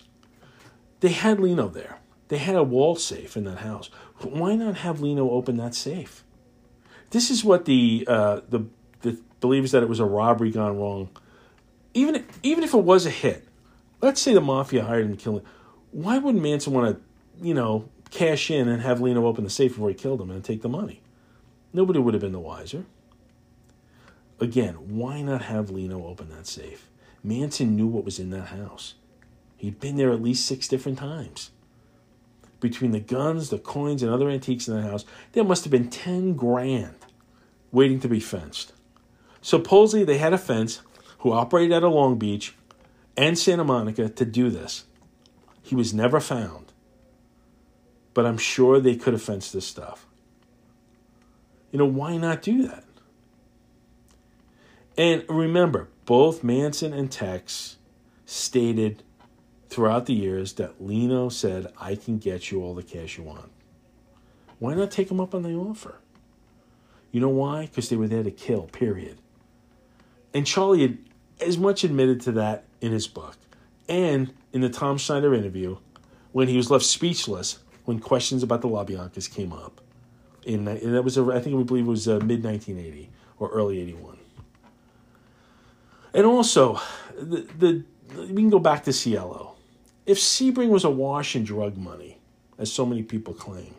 [1.02, 2.00] they had Leno there.
[2.30, 3.90] They had a wall safe in that house.
[4.22, 6.24] Why not have Leno open that safe?
[7.12, 8.66] This is what the uh, the
[9.02, 11.10] the believes that it was a robbery gone wrong
[11.94, 13.48] even even if it was a hit,
[14.02, 15.46] let's say the mafia hired him to kill him.
[15.92, 19.74] Why wouldn't Manson want to, you know, cash in and have Leno open the safe
[19.74, 21.02] before he killed him and take the money?
[21.74, 22.86] Nobody would have been the wiser.
[24.40, 26.88] Again, why not have Leno open that safe?
[27.24, 28.96] Manson knew what was in that house.
[29.58, 31.52] He'd been there at least six different times.
[32.60, 35.90] Between the guns, the coins, and other antiques in the house, there must have been
[35.90, 36.96] 10 grand
[37.72, 38.74] waiting to be fenced.
[39.42, 40.82] Supposedly, they had a fence
[41.20, 42.56] who operated out of Long Beach
[43.18, 44.86] and Santa Monica to do this.
[45.62, 46.72] He was never found.
[48.14, 50.06] But I'm sure they could have fenced this stuff.
[51.72, 52.84] You know, why not do that?
[54.98, 57.78] And remember, both Manson and Tex
[58.26, 59.04] stated
[59.70, 63.50] throughout the years that Leno said, I can get you all the cash you want.
[64.60, 66.01] Why not take him up on the offer?
[67.12, 67.66] You know why?
[67.66, 69.18] Because they were there to kill, period.
[70.34, 70.98] And Charlie had
[71.40, 73.36] as much admitted to that in his book
[73.90, 75.78] and in the Tom Snyder interview
[76.32, 79.82] when he was left speechless when questions about the LaBiancas came up.
[80.46, 83.80] In, and that was, I think we believe it was uh, mid 1980 or early
[83.82, 84.18] 81.
[86.14, 86.80] And also,
[87.18, 87.84] the, the
[88.18, 89.56] we can go back to Cielo.
[90.06, 92.18] If Sebring was awash in drug money,
[92.58, 93.74] as so many people claim,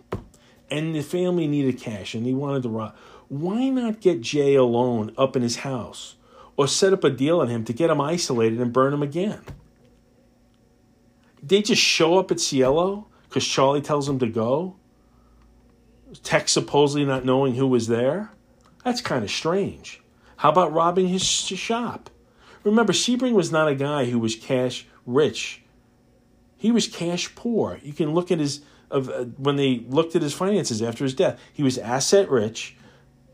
[0.71, 2.97] and the family needed cash and he wanted to rob,
[3.33, 6.17] why not get Jay alone up in his house
[6.55, 9.41] or set up a deal on him to get him isolated and burn him again?
[11.43, 14.77] They just show up at Cielo because Charlie tells them to go.
[16.23, 18.33] Tex supposedly not knowing who was there.
[18.85, 20.03] That's kind of strange.
[20.37, 22.11] How about robbing his shop?
[22.65, 25.63] Remember, Sebring was not a guy who was cash rich.
[26.59, 27.81] He was cash poor.
[27.83, 29.01] You can look at his uh,
[29.39, 31.41] when they looked at his finances after his death.
[31.51, 32.77] He was asset rich,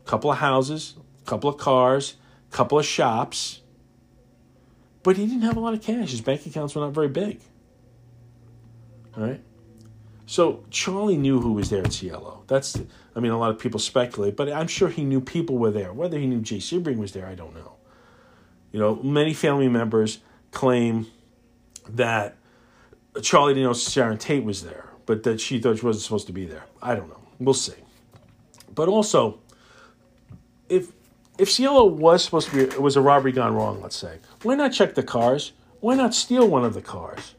[0.09, 0.95] couple of houses,
[1.27, 2.15] couple of cars,
[2.49, 3.61] couple of shops,
[5.03, 6.09] but he didn't have a lot of cash.
[6.09, 7.41] His bank accounts were not very big.
[9.15, 9.39] All right.
[10.25, 12.43] So Charlie knew who was there at Cielo.
[12.47, 12.75] That's,
[13.15, 15.93] I mean, a lot of people speculate, but I'm sure he knew people were there.
[15.93, 17.75] Whether he knew Jay Sebring was there, I don't know.
[18.71, 21.05] You know, many family members claim
[21.87, 22.35] that
[23.21, 26.33] Charlie didn't know Sharon Tate was there, but that she thought she wasn't supposed to
[26.33, 26.63] be there.
[26.81, 27.21] I don't know.
[27.37, 27.77] We'll see.
[28.73, 29.39] But also,
[30.69, 30.91] if
[31.37, 34.55] if Cielo was supposed to be it was a robbery gone wrong, let's say, why
[34.55, 35.51] not check the cars?
[35.79, 37.35] Why not steal one of the cars?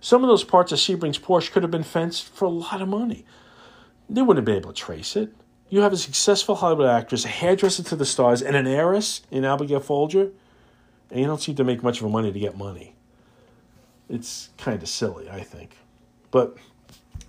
[0.00, 2.88] Some of those parts of Sebring's Porsche could have been fenced for a lot of
[2.88, 3.24] money.
[4.08, 5.32] They wouldn't been able to trace it.
[5.68, 9.44] You have a successful Hollywood actress, a hairdresser to the stars, and an heiress in
[9.44, 10.30] Abigail Folger
[11.12, 12.94] and you don't seem to make much of a money to get money.
[14.08, 15.76] It's kind of silly, I think.
[16.30, 16.56] But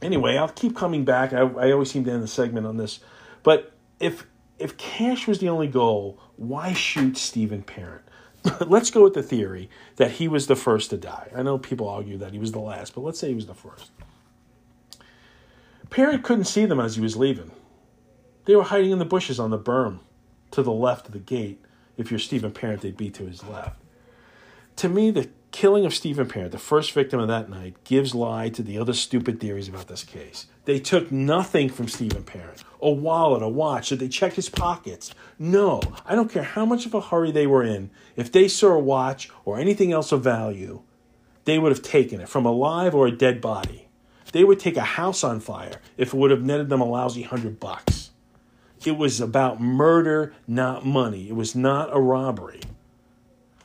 [0.01, 1.33] anyway, I'll keep coming back.
[1.33, 3.01] I, I always seem to end the segment on this.
[3.43, 4.25] But if
[4.63, 8.03] if cash was the only goal, why shoot Stephen Parent?
[8.61, 11.29] let's go with the theory that he was the first to die.
[11.35, 13.53] I know people argue that he was the last, but let's say he was the
[13.53, 13.91] first.
[15.89, 17.51] Parent couldn't see them as he was leaving.
[18.45, 19.99] They were hiding in the bushes on the berm
[20.51, 21.63] to the left of the gate
[21.97, 23.79] if you're Stephen Parent, they'd be to his left.
[24.77, 28.49] To me, the killing of Stephen Parent, the first victim of that night, gives lie
[28.49, 30.47] to the other stupid theories about this case.
[30.65, 33.89] They took nothing from Stephen Parent a wallet, a watch.
[33.89, 35.15] Did they check his pockets?
[35.39, 35.79] No.
[36.05, 37.91] I don't care how much of a hurry they were in.
[38.17, 40.81] If they saw a watch or anything else of value,
[41.45, 43.87] they would have taken it from a live or a dead body.
[44.33, 47.21] They would take a house on fire if it would have netted them a lousy
[47.21, 48.09] hundred bucks.
[48.83, 51.29] It was about murder, not money.
[51.29, 52.61] It was not a robbery.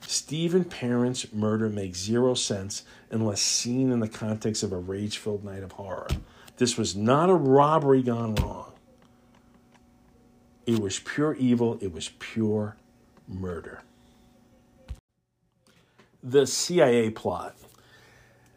[0.08, 5.44] Stephen Parent's murder makes zero sense unless seen in the context of a rage filled
[5.44, 6.08] night of horror.
[6.56, 8.72] This was not a robbery gone wrong.
[10.64, 12.76] It was pure evil, it was pure
[13.28, 13.82] murder.
[16.22, 17.54] The CIA plot.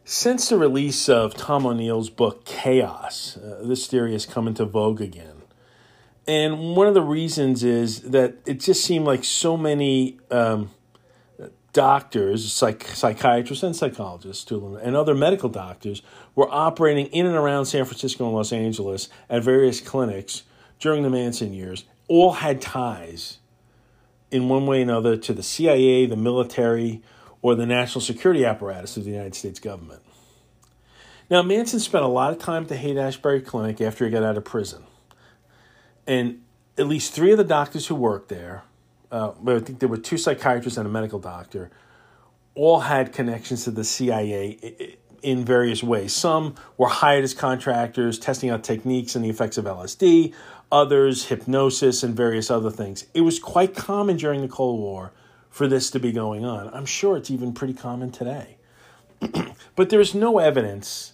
[0.06, 5.02] Since the release of Tom O'Neill's book Chaos, uh, this theory has come into vogue
[5.02, 5.42] again.
[6.26, 10.70] And one of the reasons is that it just seemed like so many um,
[11.74, 16.02] doctors, psych- psychiatrists, and psychologists, and other medical doctors
[16.36, 20.44] were operating in and around San Francisco and Los Angeles at various clinics
[20.80, 23.38] during the Manson years, all had ties
[24.32, 27.02] in one way or another to the CIA, the military,
[27.42, 30.02] or the national security apparatus of the United States government.
[31.30, 34.24] Now, Manson spent a lot of time at the Haight Ashbury Clinic after he got
[34.24, 34.84] out of prison
[36.08, 36.42] and
[36.78, 38.64] at least three of the doctors who worked there,
[39.12, 41.70] uh, I think there were two psychiatrists and a medical doctor,
[42.56, 46.14] all had connections to the CIA in various ways.
[46.14, 50.34] Some were hired as contractors, testing out techniques and the effects of LSD,
[50.72, 53.06] others, hypnosis, and various other things.
[53.14, 55.12] It was quite common during the Cold War
[55.50, 56.74] for this to be going on.
[56.74, 58.58] I'm sure it's even pretty common today.
[59.76, 61.14] but there is no evidence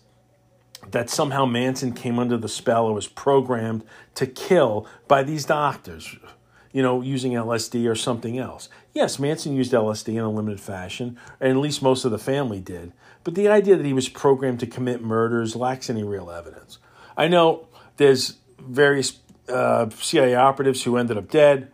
[0.91, 3.83] that somehow Manson came under the spell or was programmed
[4.15, 6.15] to kill by these doctors,
[6.77, 8.69] you know, using LSD or something else.
[8.93, 12.59] Yes, Manson used LSD in a limited fashion, and at least most of the family
[12.59, 16.77] did, but the idea that he was programmed to commit murders lacks any real evidence.
[17.17, 19.17] I know there's various
[19.49, 21.71] uh, CIA operatives who ended up dead.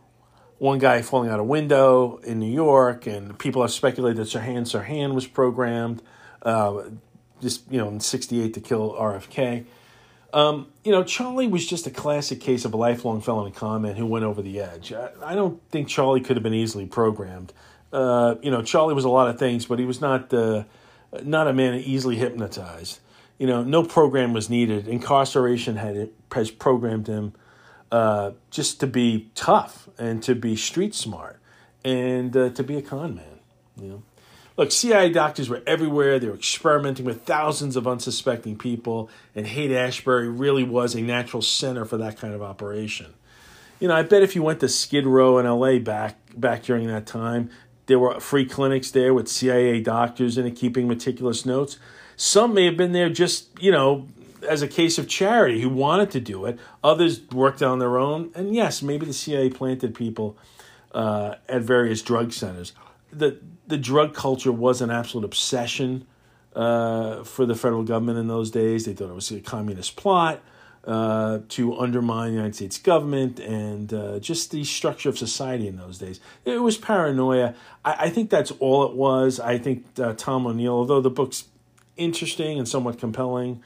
[0.57, 4.61] One guy falling out a window in New York, and people have speculated that Sirhan
[4.61, 6.01] Sirhan was programmed.
[6.43, 6.91] Uh,
[7.41, 9.65] just you know in '68 to kill RFK.
[10.33, 14.07] Um, you know, Charlie was just a classic case of a lifelong felony comment who
[14.07, 14.91] went over the edge.
[14.91, 17.53] I, I don't think Charlie could have been easily programmed.
[17.93, 20.63] Uh, you know, Charlie was a lot of things, but he was not uh,
[21.23, 22.99] not a man easily hypnotized.
[23.37, 24.87] You know, no program was needed.
[24.87, 27.33] Incarceration had has programmed him
[27.91, 31.39] uh, just to be tough and to be street smart
[31.85, 33.39] and uh, to be a con man.
[33.79, 34.03] You know,
[34.57, 36.19] look, CIA doctors were everywhere.
[36.19, 41.41] They were experimenting with thousands of unsuspecting people, and Haight Ashbury really was a natural
[41.41, 43.13] center for that kind of operation.
[43.79, 46.87] You know, I bet if you went to Skid Row in LA back back during
[46.87, 47.49] that time,
[47.87, 51.77] there were free clinics there with CIA doctors in it keeping meticulous notes.
[52.15, 54.07] Some may have been there just, you know,
[54.47, 56.59] as a case of charity who wanted to do it.
[56.83, 58.31] Others worked on their own.
[58.35, 60.37] And yes, maybe the CIA planted people
[60.93, 62.73] uh, at various drug centers.
[63.11, 66.05] The, the drug culture was an absolute obsession
[66.55, 68.85] uh, for the federal government in those days.
[68.85, 70.41] They thought it was a communist plot
[70.85, 75.77] uh, to undermine the United States government and uh, just the structure of society in
[75.77, 76.19] those days.
[76.45, 77.55] It was paranoia.
[77.85, 79.39] I, I think that's all it was.
[79.39, 81.45] I think uh, Tom O'Neill, although the book's
[81.95, 83.63] interesting and somewhat compelling,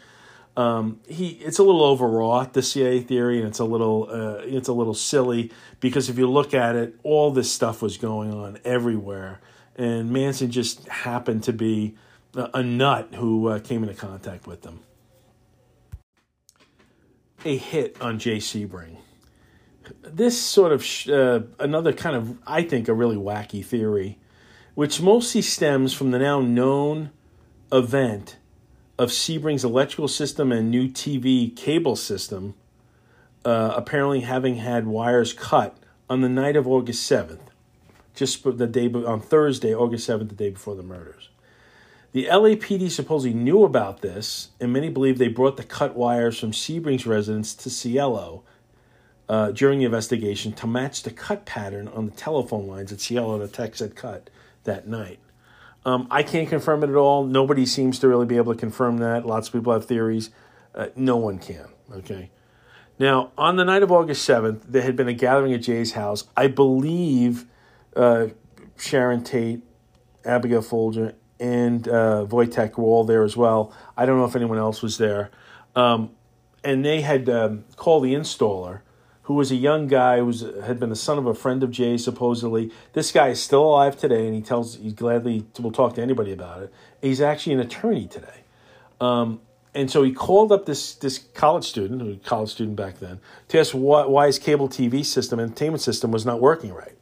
[0.56, 4.68] um, he it's a little overwrought the CIA theory, and it's a little uh, it's
[4.68, 8.58] a little silly because if you look at it, all this stuff was going on
[8.66, 9.40] everywhere,
[9.78, 11.96] and Manson just happened to be
[12.34, 14.82] a, nut who uh, came into contact with them
[17.46, 18.98] a hit on Jay Sebring.
[20.02, 24.20] This sort of uh, another kind of I think a really wacky theory,
[24.76, 27.12] which mostly stems from the now known
[27.72, 28.38] event
[29.00, 32.56] of Sebring's electrical system and new TV cable system
[33.46, 35.78] uh, apparently having had wires cut
[36.10, 37.47] on the night of August seventh,
[38.18, 41.30] just the day on Thursday, August seventh, the day before the murders.
[42.14, 46.52] The LAPD supposedly knew about this, and many believe they brought the cut wires from
[46.52, 48.44] Sebring's residence to Cielo
[49.30, 53.38] uh, during the investigation to match the cut pattern on the telephone lines at Cielo
[53.38, 54.30] the Tex had cut
[54.64, 55.20] that night.
[55.86, 57.24] Um, I can't confirm it at all.
[57.24, 59.26] Nobody seems to really be able to confirm that.
[59.26, 60.32] Lots of people have theories.
[60.74, 61.68] Uh, no one can.
[61.94, 62.32] Okay.
[63.00, 66.26] Now, on the night of August 7th, there had been a gathering at Jay's house.
[66.36, 67.46] I believe
[67.98, 68.28] uh,
[68.78, 69.62] Sharon Tate,
[70.24, 73.74] Abigail Folger, and uh, Wojtek were all there as well.
[73.96, 75.32] I don't know if anyone else was there.
[75.76, 76.12] Um,
[76.64, 78.82] and they had um, called the installer,
[79.24, 81.72] who was a young guy, who was had been the son of a friend of
[81.72, 82.72] Jay, supposedly.
[82.94, 86.32] This guy is still alive today, and he tells he gladly will talk to anybody
[86.32, 86.74] about it.
[87.02, 88.44] He's actually an attorney today.
[89.00, 89.42] Um,
[89.76, 93.20] and so he called up this this college student, a college student back then,
[93.50, 96.98] to ask why, why his cable TV system, entertainment system, was not working right.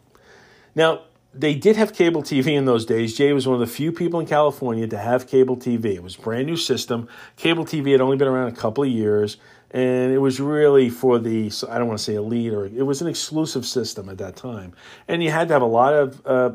[0.76, 1.01] Now,
[1.34, 3.17] they did have cable TV in those days.
[3.17, 5.95] Jay was one of the few people in California to have cable TV.
[5.95, 7.09] It was brand new system.
[7.36, 9.38] Cable TV had only been around a couple of years,
[9.71, 13.01] and it was really for the I don't want to say elite or it was
[13.01, 14.73] an exclusive system at that time,
[15.07, 16.51] and you had to have a lot of uh,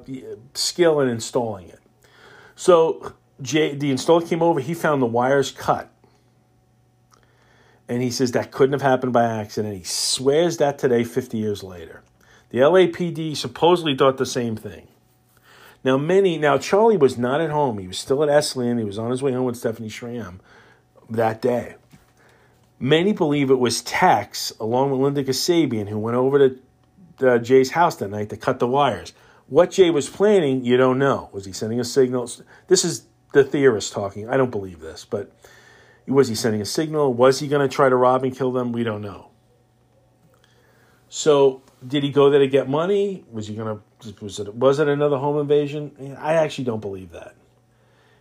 [0.55, 1.81] skill in installing it.
[2.57, 4.61] So Jay, the installer came over.
[4.61, 5.91] He found the wires cut.
[7.89, 9.77] And he says that couldn't have happened by accident.
[9.77, 12.03] He swears that today, 50 years later.
[12.51, 14.89] The LAPD supposedly thought the same thing.
[15.83, 17.79] Now, many, now Charlie was not at home.
[17.79, 18.79] He was still at Esalen.
[18.79, 20.41] He was on his way home with Stephanie Schramm
[21.09, 21.77] that day.
[22.79, 26.59] Many believe it was Tex, along with Linda Kasabian, who went over to
[27.27, 29.13] uh, Jay's house that night to cut the wires.
[29.49, 31.29] What Jay was planning, you don't know.
[31.33, 32.31] Was he sending a signal?
[32.69, 34.29] This is the theorist talking.
[34.29, 35.33] I don't believe this, but
[36.07, 37.13] was he sending a signal?
[37.13, 38.73] Was he going to try to rob and kill them?
[38.73, 39.31] We don't know.
[41.09, 43.25] So did he go there to get money?
[43.31, 43.81] Was he gonna
[44.21, 46.17] was it was it another home invasion?
[46.19, 47.35] I actually don't believe that.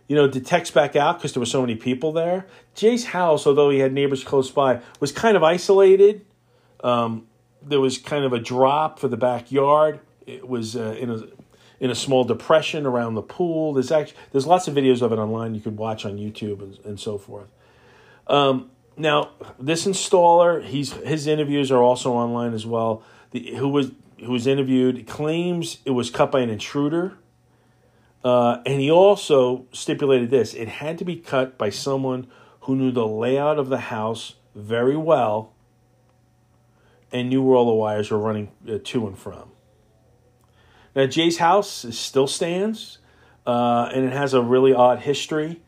[0.08, 2.46] You know, did Tex back out because there were so many people there?
[2.74, 6.24] Jay's house, although he had neighbors close by, was kind of isolated.
[6.82, 7.28] Um,
[7.62, 10.00] there was kind of a drop for the backyard.
[10.26, 11.22] It was uh, in a
[11.78, 13.74] in a small depression around the pool.
[13.74, 16.78] There's actually there's lots of videos of it online you could watch on YouTube and,
[16.84, 17.48] and so forth.
[18.26, 23.92] Um, now, this installer, he's his interviews are also online as well the, who was
[24.18, 27.16] who was interviewed claims it was cut by an intruder.
[28.22, 32.26] Uh, and he also stipulated this it had to be cut by someone
[32.62, 35.54] who knew the layout of the house very well
[37.12, 39.50] and knew where all the wires were running uh, to and from.
[40.94, 42.98] Now, Jay's house still stands,
[43.46, 45.60] uh, and it has a really odd history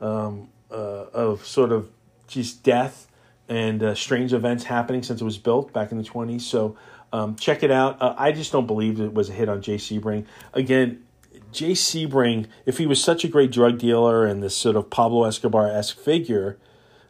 [0.00, 1.90] um, uh, of sort of
[2.26, 3.09] just death
[3.50, 6.42] and uh, strange events happening since it was built back in the 20s.
[6.42, 6.76] So
[7.12, 8.00] um, check it out.
[8.00, 10.24] Uh, I just don't believe it was a hit on Jay Sebring.
[10.54, 11.02] Again,
[11.50, 15.24] Jay Sebring, if he was such a great drug dealer and this sort of Pablo
[15.24, 16.58] Escobar esque figure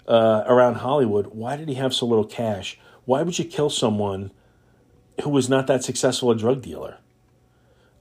[0.08, 2.78] uh, around Hollywood, why did he have so little cash?
[3.04, 4.32] Why would you kill someone
[5.22, 6.96] who was not that successful a drug dealer?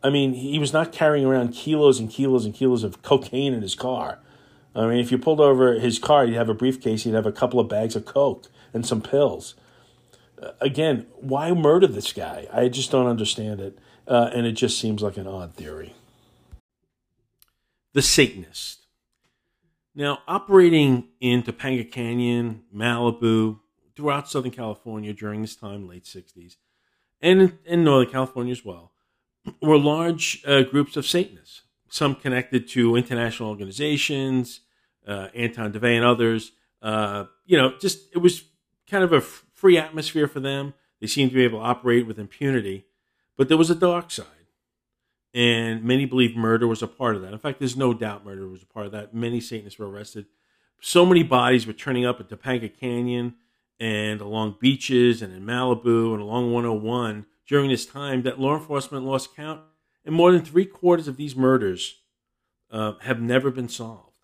[0.02, 3.62] I mean, he was not carrying around kilos and kilos and kilos of cocaine in
[3.62, 4.20] his car.
[4.76, 7.32] I mean, if you pulled over his car, you'd have a briefcase, you'd have a
[7.32, 9.56] couple of bags of coke and some pills.
[10.42, 12.48] Uh, again, why murder this guy?
[12.54, 15.96] I just don't understand it, uh, and it just seems like an odd theory.
[17.94, 18.86] The Satanist.
[19.96, 23.60] Now, operating in Topanga Canyon, Malibu,
[23.96, 26.56] throughout Southern California during this time, late 60s,
[27.22, 28.94] and in Northern California as well,
[29.62, 34.62] were large uh, groups of Satanists, some connected to international organizations,
[35.08, 36.52] uh, Anton LaVey and others.
[36.82, 38.44] Uh, you know, just it was
[38.90, 40.74] kind of a f- free atmosphere for them.
[41.02, 42.86] They seemed to be able to operate with impunity,
[43.38, 44.26] but there was a dark side.
[45.34, 47.34] And many believe murder was a part of that.
[47.34, 49.14] In fact, there's no doubt murder was a part of that.
[49.14, 50.26] Many Satanists were arrested.
[50.82, 53.36] So many bodies were turning up at Topanga Canyon
[53.80, 59.06] and along beaches and in Malibu and along 101 during this time that law enforcement
[59.06, 59.62] lost count.
[60.10, 62.02] And more than three quarters of these murders
[62.72, 64.16] uh, have never been solved.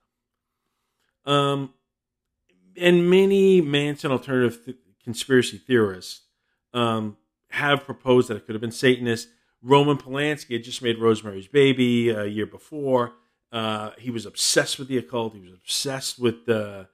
[1.25, 1.75] Um,
[2.75, 6.21] and many Manson alternative th- conspiracy theorists
[6.73, 7.17] um,
[7.51, 9.31] have proposed that it could have been Satanists.
[9.61, 13.13] Roman Polanski had just made Rosemary's Baby a year before.
[13.51, 15.35] Uh, he was obsessed with the occult.
[15.35, 16.87] He was obsessed with the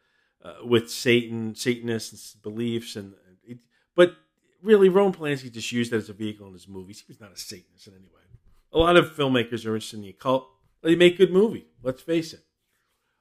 [0.44, 3.14] uh, with Satan, Satanists' beliefs, and
[3.46, 3.60] it,
[3.96, 4.18] but
[4.62, 7.00] really, Roman Polanski just used that as a vehicle in his movies.
[7.00, 8.31] He was not a Satanist in any way.
[8.74, 10.48] A lot of filmmakers are interested in the occult.
[10.82, 11.66] They make good movies.
[11.84, 12.44] Let's face it.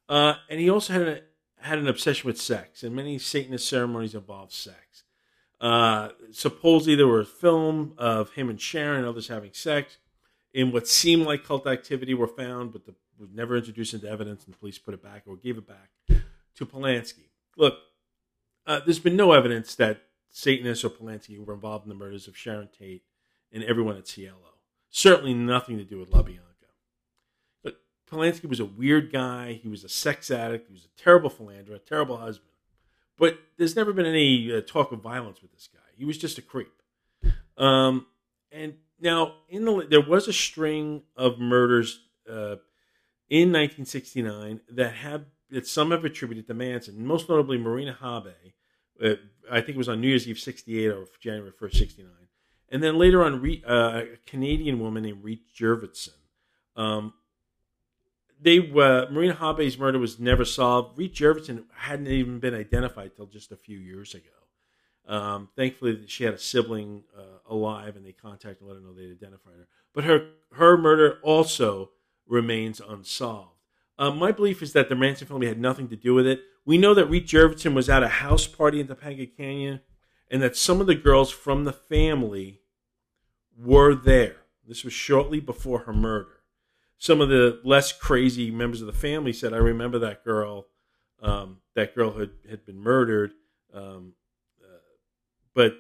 [0.09, 1.21] Uh, and he also had a,
[1.61, 5.05] had an obsession with sex, and many Satanist ceremonies involve sex.
[5.61, 9.99] Uh, supposedly, there were a film of him and Sharon and others having sex.
[10.53, 14.45] In what seemed like cult activity were found, but the, was never introduced into evidence,
[14.45, 15.91] and the police put it back or gave it back
[16.57, 17.29] to Polanski.
[17.57, 17.75] Look,
[18.67, 22.37] uh, there's been no evidence that Satanists or Polanski were involved in the murders of
[22.37, 23.05] Sharon Tate
[23.53, 24.50] and everyone at Cielo.
[24.91, 26.41] Certainly nothing to do with LaBianca.
[27.63, 27.81] But
[28.11, 29.61] Polanski was a weird guy.
[29.63, 30.67] He was a sex addict.
[30.67, 32.51] He was a terrible philanderer, a terrible husband.
[33.17, 35.79] But there's never been any uh, talk of violence with this guy.
[35.97, 36.73] He was just a creep.
[37.57, 38.07] Um,
[38.51, 42.57] and now, in the there was a string of murders uh,
[43.29, 48.35] in 1969 that have that some have attributed to Manson, most notably Marina Habe.
[49.03, 49.15] Uh,
[49.51, 52.11] I think it was on New Year's Eve 68 or January 1st, 69.
[52.71, 56.15] And then later on, uh, a Canadian woman named Reet Jurvetson.
[56.77, 57.15] Um,
[58.41, 60.97] they uh, Marina Habe's murder was never solved.
[60.97, 64.25] Reet Jurvetson hadn't even been identified till just a few years ago.
[65.07, 68.95] Um, thankfully, she had a sibling uh, alive, and they contacted and let her know
[68.95, 69.67] they'd identified her.
[69.93, 71.91] But her her murder also
[72.27, 73.57] remains unsolved.
[73.99, 76.41] Uh, my belief is that the Manson family had nothing to do with it.
[76.65, 79.81] We know that Reet Jurvetson was at a house party in Topanga Canyon,
[80.31, 82.61] and that some of the girls from the family
[83.59, 84.37] were there.
[84.67, 86.41] This was shortly before her murder.
[86.99, 90.69] Some of the less crazy members of the family said, "I remember that girl.
[91.23, 93.33] Um, that girl had had been murdered,
[93.75, 94.15] um,
[94.63, 94.79] uh,
[95.55, 95.75] but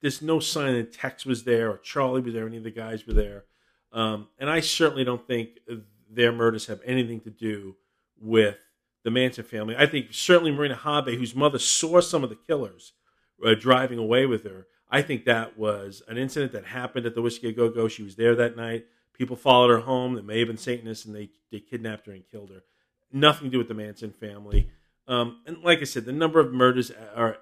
[0.00, 2.46] there's no sign that Tex was there or Charlie was there.
[2.46, 3.44] Any of the guys were there,
[3.92, 5.58] um, and I certainly don't think."
[6.10, 7.76] their murders have anything to do
[8.20, 8.58] with
[9.04, 9.76] the Manson family.
[9.78, 12.92] I think certainly Marina Habe, whose mother saw some of the killers
[13.44, 17.22] uh, driving away with her, I think that was an incident that happened at the
[17.22, 17.88] Whisky A Go Go.
[17.88, 18.86] She was there that night.
[19.14, 20.14] People followed her home.
[20.14, 22.62] That may have been Satanists, and they, they kidnapped her and killed her.
[23.12, 24.70] Nothing to do with the Manson family.
[25.06, 27.38] Um, and like I said, the number of murders are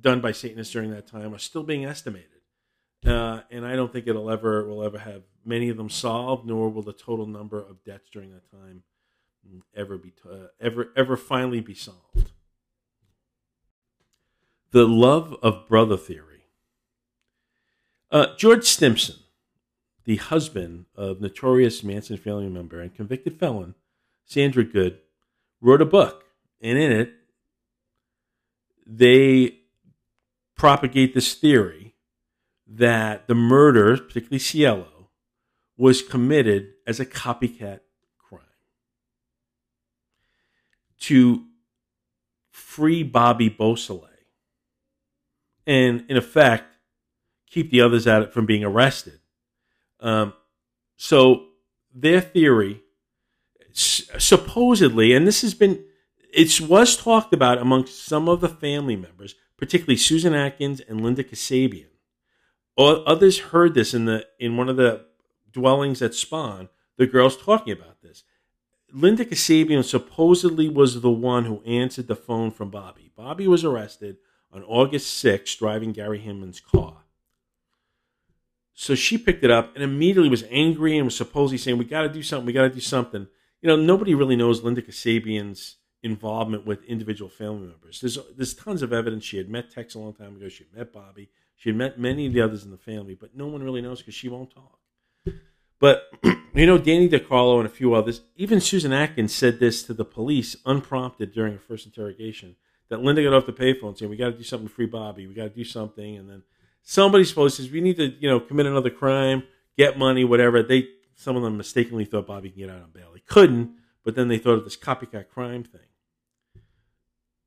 [0.00, 2.28] done by Satanists during that time are still being estimated.
[3.06, 6.70] Uh, and I don't think it'll ever will ever have many of them solved, nor
[6.70, 8.82] will the total number of deaths during that time
[9.76, 12.30] ever be uh, ever ever finally be solved.
[14.74, 16.46] The love of brother theory.
[18.10, 19.14] Uh, George Stimson,
[20.04, 23.76] the husband of notorious Manson family member and convicted felon
[24.24, 24.98] Sandra Good,
[25.60, 26.24] wrote a book,
[26.60, 27.12] and in it
[28.84, 29.60] they
[30.56, 31.94] propagate this theory
[32.66, 35.10] that the murder, particularly Cielo,
[35.76, 37.78] was committed as a copycat
[38.18, 38.40] crime
[40.98, 41.44] to
[42.50, 44.10] free Bobby Beausoleil
[45.66, 46.76] and, in effect,
[47.48, 49.20] keep the others out from being arrested.
[50.00, 50.34] Um,
[50.96, 51.46] so
[51.94, 52.82] their theory,
[53.72, 55.84] supposedly, and this has been,
[56.32, 61.24] it was talked about amongst some of the family members, particularly Susan Atkins and Linda
[61.24, 61.86] Kasabian,
[62.76, 65.06] Others heard this in the in one of the
[65.52, 66.68] dwellings at Spahn.
[66.96, 68.24] The girls talking about this.
[68.92, 73.10] Linda Kasabian supposedly was the one who answered the phone from Bobby.
[73.16, 74.16] Bobby was arrested
[74.54, 77.04] on August 6th driving Gary Hinman's car.
[78.72, 82.02] So she picked it up and immediately was angry and was supposedly saying, "We got
[82.02, 82.46] to do something.
[82.46, 83.28] We got to do something."
[83.62, 88.00] You know, nobody really knows Linda Kasabian's involvement with individual family members.
[88.00, 89.24] There's there's tons of evidence.
[89.24, 90.48] She had met Tex a long time ago.
[90.48, 91.30] She had met Bobby.
[91.56, 94.00] She had met many of the others in the family, but no one really knows
[94.00, 94.80] because she won't talk.
[95.78, 96.10] But
[96.54, 100.04] you know, Danny DeCarlo and a few others, even Susan Atkins said this to the
[100.04, 102.56] police unprompted during her first interrogation.
[102.90, 105.26] That Linda got off the payphone saying, "We got to do something to free Bobby.
[105.26, 106.42] We got to do something." And then
[106.82, 109.44] somebody supposed says, "We need to, you know, commit another crime,
[109.76, 113.12] get money, whatever." They some of them mistakenly thought Bobby can get out on bail.
[113.14, 115.80] He couldn't, but then they thought of this copycat crime thing.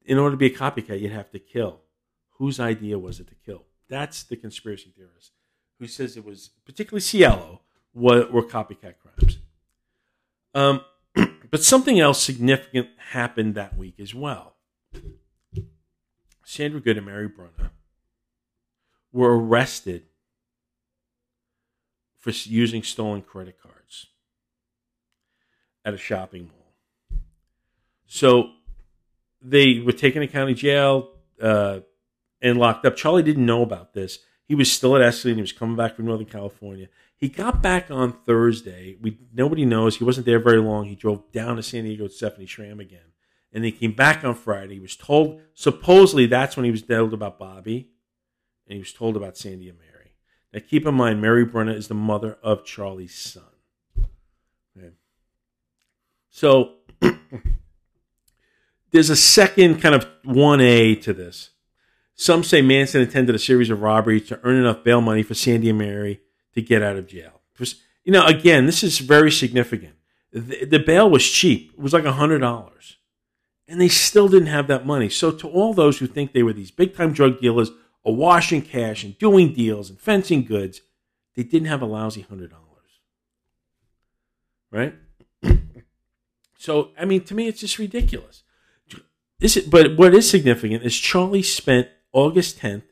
[0.05, 1.81] In order to be a copycat, you'd have to kill.
[2.38, 3.65] Whose idea was it to kill?
[3.89, 5.31] That's the conspiracy theorist
[5.79, 7.61] who says it was particularly Cielo
[7.93, 9.38] were, were copycat crimes.
[10.53, 10.81] Um,
[11.51, 14.55] but something else significant happened that week as well.
[16.49, 17.71] Sandra Good and Mary Brunner
[19.11, 20.03] were arrested
[22.15, 24.07] for using stolen credit cards
[25.83, 27.19] at a shopping mall.
[28.05, 28.51] So
[29.41, 31.09] they were taken to county jail
[31.41, 31.81] uh,
[32.41, 32.95] and locked up.
[32.95, 34.19] Charlie didn't know about this.
[34.45, 35.35] He was still at Esalen.
[35.35, 36.87] He was coming back from Northern California.
[37.17, 38.95] He got back on Thursday.
[39.01, 39.97] We nobody knows.
[39.97, 40.85] He wasn't there very long.
[40.85, 43.11] He drove down to San Diego with Stephanie Schramm again,
[43.53, 44.75] and he came back on Friday.
[44.75, 47.89] He was told supposedly that's when he was told about Bobby,
[48.67, 50.13] and he was told about Sandy and Mary.
[50.53, 53.43] Now keep in mind, Mary Brunner is the mother of Charlie's son.
[54.77, 54.91] Okay.
[56.29, 56.75] So
[58.91, 61.51] there's a second kind of one A to this.
[62.15, 65.69] Some say Manson intended a series of robberies to earn enough bail money for Sandy
[65.69, 66.21] and Mary
[66.55, 67.37] to get out of jail.
[68.07, 69.95] You know, again, this is very significant.
[70.31, 71.73] The, the bail was cheap.
[71.73, 72.95] It was like $100.
[73.68, 75.09] And they still didn't have that money.
[75.09, 77.72] So, to all those who think they were these big time drug dealers,
[78.03, 80.82] washing cash and doing deals and fencing goods,
[81.36, 82.51] they didn't have a lousy $100.
[84.72, 84.95] Right?
[86.57, 88.43] so, I mean, to me, it's just ridiculous.
[89.39, 92.84] This is, but what is significant is Charlie spent August 10th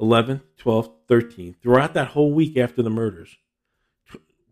[0.00, 3.36] 11th, 12th, 13th, throughout that whole week after the murders,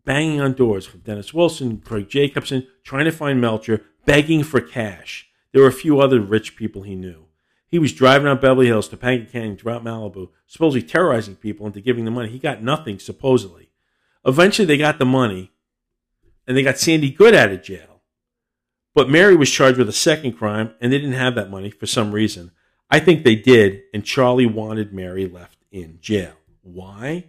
[0.05, 5.28] banging on doors from Dennis Wilson, Craig Jacobson, trying to find Melcher, begging for cash.
[5.53, 7.27] There were a few other rich people he knew.
[7.67, 11.81] He was driving up Beverly Hills to Topanga Canyon throughout Malibu, supposedly terrorizing people into
[11.81, 12.31] giving them money.
[12.31, 13.69] He got nothing, supposedly.
[14.25, 15.53] Eventually, they got the money,
[16.47, 18.01] and they got Sandy Good out of jail.
[18.95, 21.87] But Mary was charged with a second crime, and they didn't have that money for
[21.87, 22.53] some reason.
[22.91, 26.33] I think they did, and Charlie wanted Mary left in jail.
[26.63, 27.27] Why?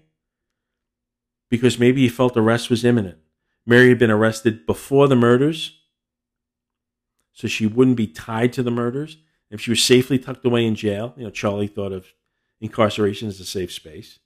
[1.50, 3.18] Because maybe he felt arrest was imminent.
[3.66, 5.79] Mary had been arrested before the murders,
[7.40, 9.16] so she wouldn't be tied to the murders.
[9.50, 12.08] If she was safely tucked away in jail, you know, Charlie thought of
[12.60, 14.20] incarceration as a safe space.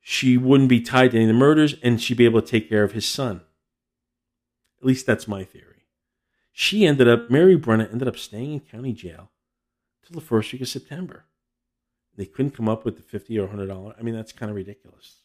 [0.00, 2.70] She wouldn't be tied to any of the murders, and she'd be able to take
[2.70, 3.42] care of his son.
[4.80, 5.84] At least that's my theory.
[6.50, 9.30] She ended up, Mary Brunner ended up staying in county jail
[10.02, 11.26] till the first week of September.
[12.16, 13.94] They couldn't come up with the fifty or hundred dollar.
[13.98, 15.16] I mean, that's kind of ridiculous.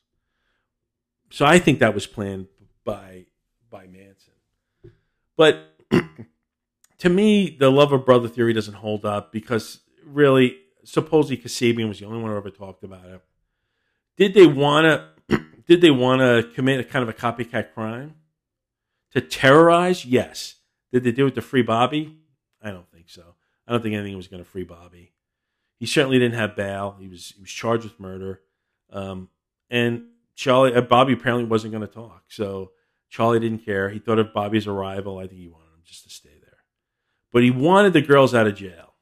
[1.29, 2.47] So I think that was planned
[2.83, 3.27] by
[3.69, 4.33] by Manson.
[5.37, 5.74] But
[6.99, 11.99] to me, the love of brother theory doesn't hold up because really, supposedly Kasabian was
[11.99, 13.21] the only one who ever talked about it.
[14.17, 14.85] Did they want
[15.29, 15.45] to?
[15.67, 18.15] did they want to commit a kind of a copycat crime
[19.11, 20.05] to terrorize?
[20.05, 20.55] Yes.
[20.91, 22.17] Did they do it to free Bobby?
[22.61, 23.35] I don't think so.
[23.67, 25.13] I don't think anything was going to free Bobby.
[25.77, 26.95] He certainly didn't have bail.
[26.99, 28.41] He was he was charged with murder,
[28.91, 29.29] um,
[29.69, 32.23] and Charlie uh, Bobby apparently wasn't going to talk.
[32.29, 32.71] So
[33.09, 33.89] Charlie didn't care.
[33.89, 35.17] He thought of Bobby's arrival.
[35.17, 36.57] I think he wanted just to stay there,
[37.31, 38.93] but he wanted the girls out of jail.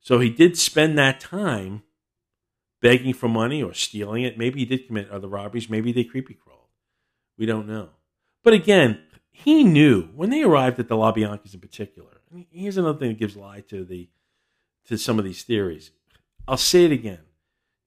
[0.00, 1.82] So he did spend that time
[2.82, 4.36] begging for money or stealing it.
[4.36, 5.70] Maybe he did commit other robberies.
[5.70, 6.60] Maybe they creepy crawled.
[7.38, 7.88] We don't know.
[8.42, 9.00] But again,
[9.30, 12.14] he knew when they arrived at the LaBiancas in particular
[12.50, 14.08] here's another thing that gives lie to the
[14.86, 15.90] to some of these theories.
[16.46, 17.20] I'll say it again.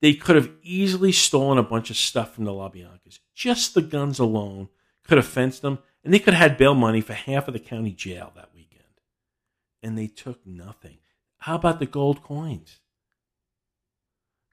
[0.02, 3.20] They could have easily stolen a bunch of stuff from the LaBiancas.
[3.36, 4.70] Just the guns alone
[5.04, 7.60] could have fenced them, and they could have had bail money for half of the
[7.60, 8.84] county jail that weekend.
[9.84, 10.98] And they took nothing.
[11.40, 12.80] How about the gold coins?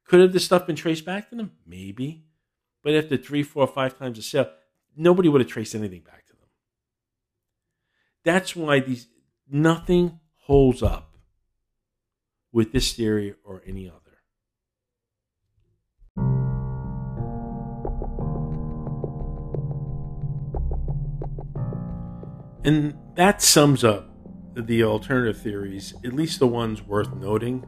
[0.06, 1.52] Could have this stuff been traced back to them?
[1.66, 2.24] Maybe.
[2.82, 4.50] But after three, four, five times a sale,
[4.96, 6.48] nobody would have traced anything back to them.
[8.22, 9.06] That's why these
[9.50, 11.16] Nothing holds up
[12.52, 14.00] with this theory or any other.
[22.64, 24.10] And that sums up
[24.54, 27.66] the alternative theories, at least the ones worth noting.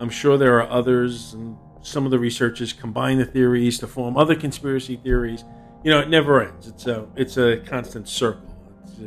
[0.00, 4.16] I'm sure there are others, and some of the researchers combine the theories to form
[4.16, 5.44] other conspiracy theories.
[5.84, 6.66] You know, it never ends.
[6.66, 8.48] It's a it's a constant circle.
[8.84, 8.98] It's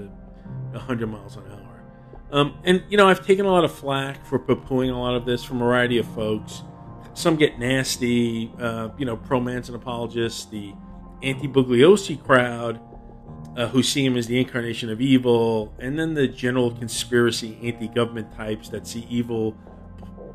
[0.74, 1.84] a, hundred miles an hour.
[2.32, 5.26] Um, and you know, I've taken a lot of flack for poo-pooing a lot of
[5.26, 6.64] this from a variety of folks.
[7.14, 8.52] Some get nasty.
[8.60, 10.74] Uh, you know, pro Manson apologists, the
[11.24, 12.80] anti-Bugliosi crowd,
[13.56, 18.34] uh, who see him as the incarnation of evil, and then the general conspiracy anti-government
[18.36, 19.56] types that see evil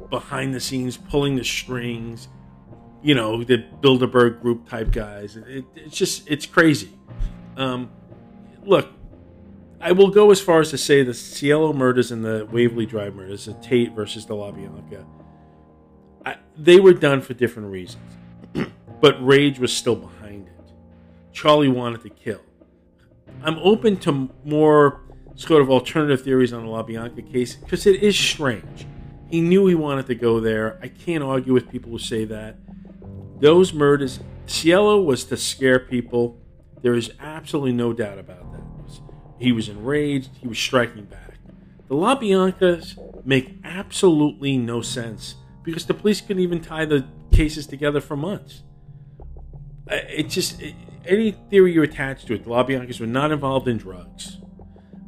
[0.09, 2.29] behind the scenes, pulling the strings.
[3.03, 5.37] You know, the Bilderberg group type guys.
[5.37, 6.93] It, it's just it's crazy.
[7.57, 7.91] Um,
[8.63, 8.89] look,
[9.81, 13.15] I will go as far as to say the Cielo murders and the Waverly Drive
[13.15, 15.07] murders, the Tate versus the LaBianca,
[16.27, 18.17] I, they were done for different reasons.
[19.01, 20.73] but rage was still behind it.
[21.33, 22.43] Charlie wanted to kill.
[23.43, 25.01] I'm open to more
[25.35, 28.87] sort of alternative theories on the LaBianca case because it is strange.
[29.31, 30.79] He knew he wanted to go there.
[30.83, 32.57] I can't argue with people who say that.
[33.39, 36.39] Those murders, Cielo was to scare people.
[36.83, 38.61] There is absolutely no doubt about that.
[39.39, 40.31] He was enraged.
[40.41, 41.39] He was striking back.
[41.89, 48.01] The LaBiancas make absolutely no sense because the police couldn't even tie the cases together
[48.01, 48.63] for months.
[49.87, 50.75] It just it,
[51.07, 54.39] any theory you attach to it, the LaBiancas were not involved in drugs.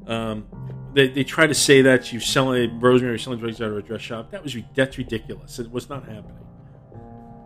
[0.07, 0.47] Um,
[0.95, 4.03] they, they try to say that you selling Rosemary selling drugs out of a dress
[4.03, 4.31] shop.
[4.31, 5.59] That was that's ridiculous.
[5.59, 6.39] It was not happening.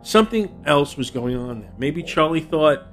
[0.03, 1.73] Something else was going on there.
[1.79, 2.87] Maybe Charlie thought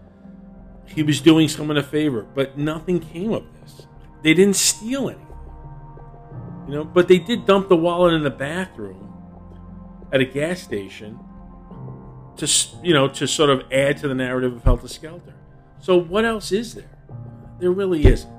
[0.85, 3.87] he was doing someone a favor, but nothing came of this.
[4.21, 5.27] They didn't steal anything,
[6.67, 6.83] you know.
[6.83, 9.13] But they did dump the wallet in the bathroom
[10.11, 11.19] at a gas station
[12.37, 12.47] to
[12.83, 15.33] you know to sort of add to the narrative of Helter Skelter.
[15.83, 16.89] So what else is there?
[17.59, 18.31] There really isn't.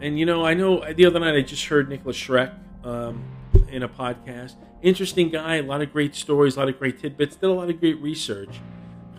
[0.00, 3.22] And you know, I know the other night I just heard Nicholas Schreck um,
[3.68, 4.54] in a podcast.
[4.80, 7.68] Interesting guy, a lot of great stories, a lot of great tidbits, did a lot
[7.68, 8.58] of great research.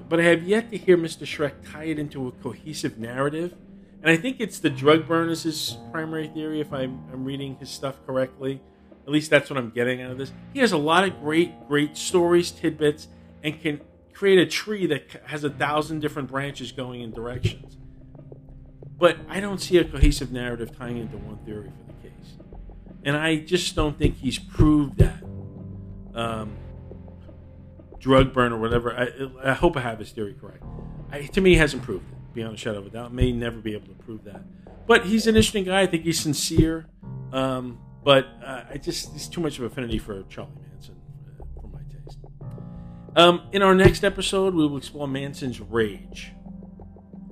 [0.10, 1.28] But I have yet to hear Mr.
[1.28, 3.54] Schreck tie it into a cohesive narrative.
[4.02, 7.70] And I think it's the drug burners his primary theory, if I'm, I'm reading his
[7.70, 8.60] stuff correctly.
[9.06, 10.32] At least that's what I'm getting out of this.
[10.54, 13.10] He has a lot of great, great stories, tidbits,
[13.44, 13.80] and can
[14.14, 17.78] create a tree that has a thousand different branches going in directions.
[18.98, 22.34] But I don't see a cohesive narrative tying into one theory for the case.
[23.04, 25.24] And I just don't think he's proved that.
[26.14, 26.58] Um,
[28.00, 28.96] drug burn or whatever.
[28.96, 30.64] I, I, hope I have his theory correct.
[31.12, 33.14] I, to me, he hasn't proved it beyond a shadow of a doubt.
[33.14, 34.42] May never be able to prove that.
[34.88, 35.82] But he's an interesting guy.
[35.82, 36.88] I think he's sincere.
[37.32, 40.96] Um, but uh, I just he's too much of affinity for Charlie Manson
[43.16, 46.32] Um, in our next episode, we will explore Manson's rage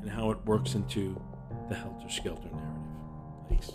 [0.02, 1.22] and how it works into
[1.70, 2.84] the Helter Skelter narrative.
[3.48, 3.72] Thanks.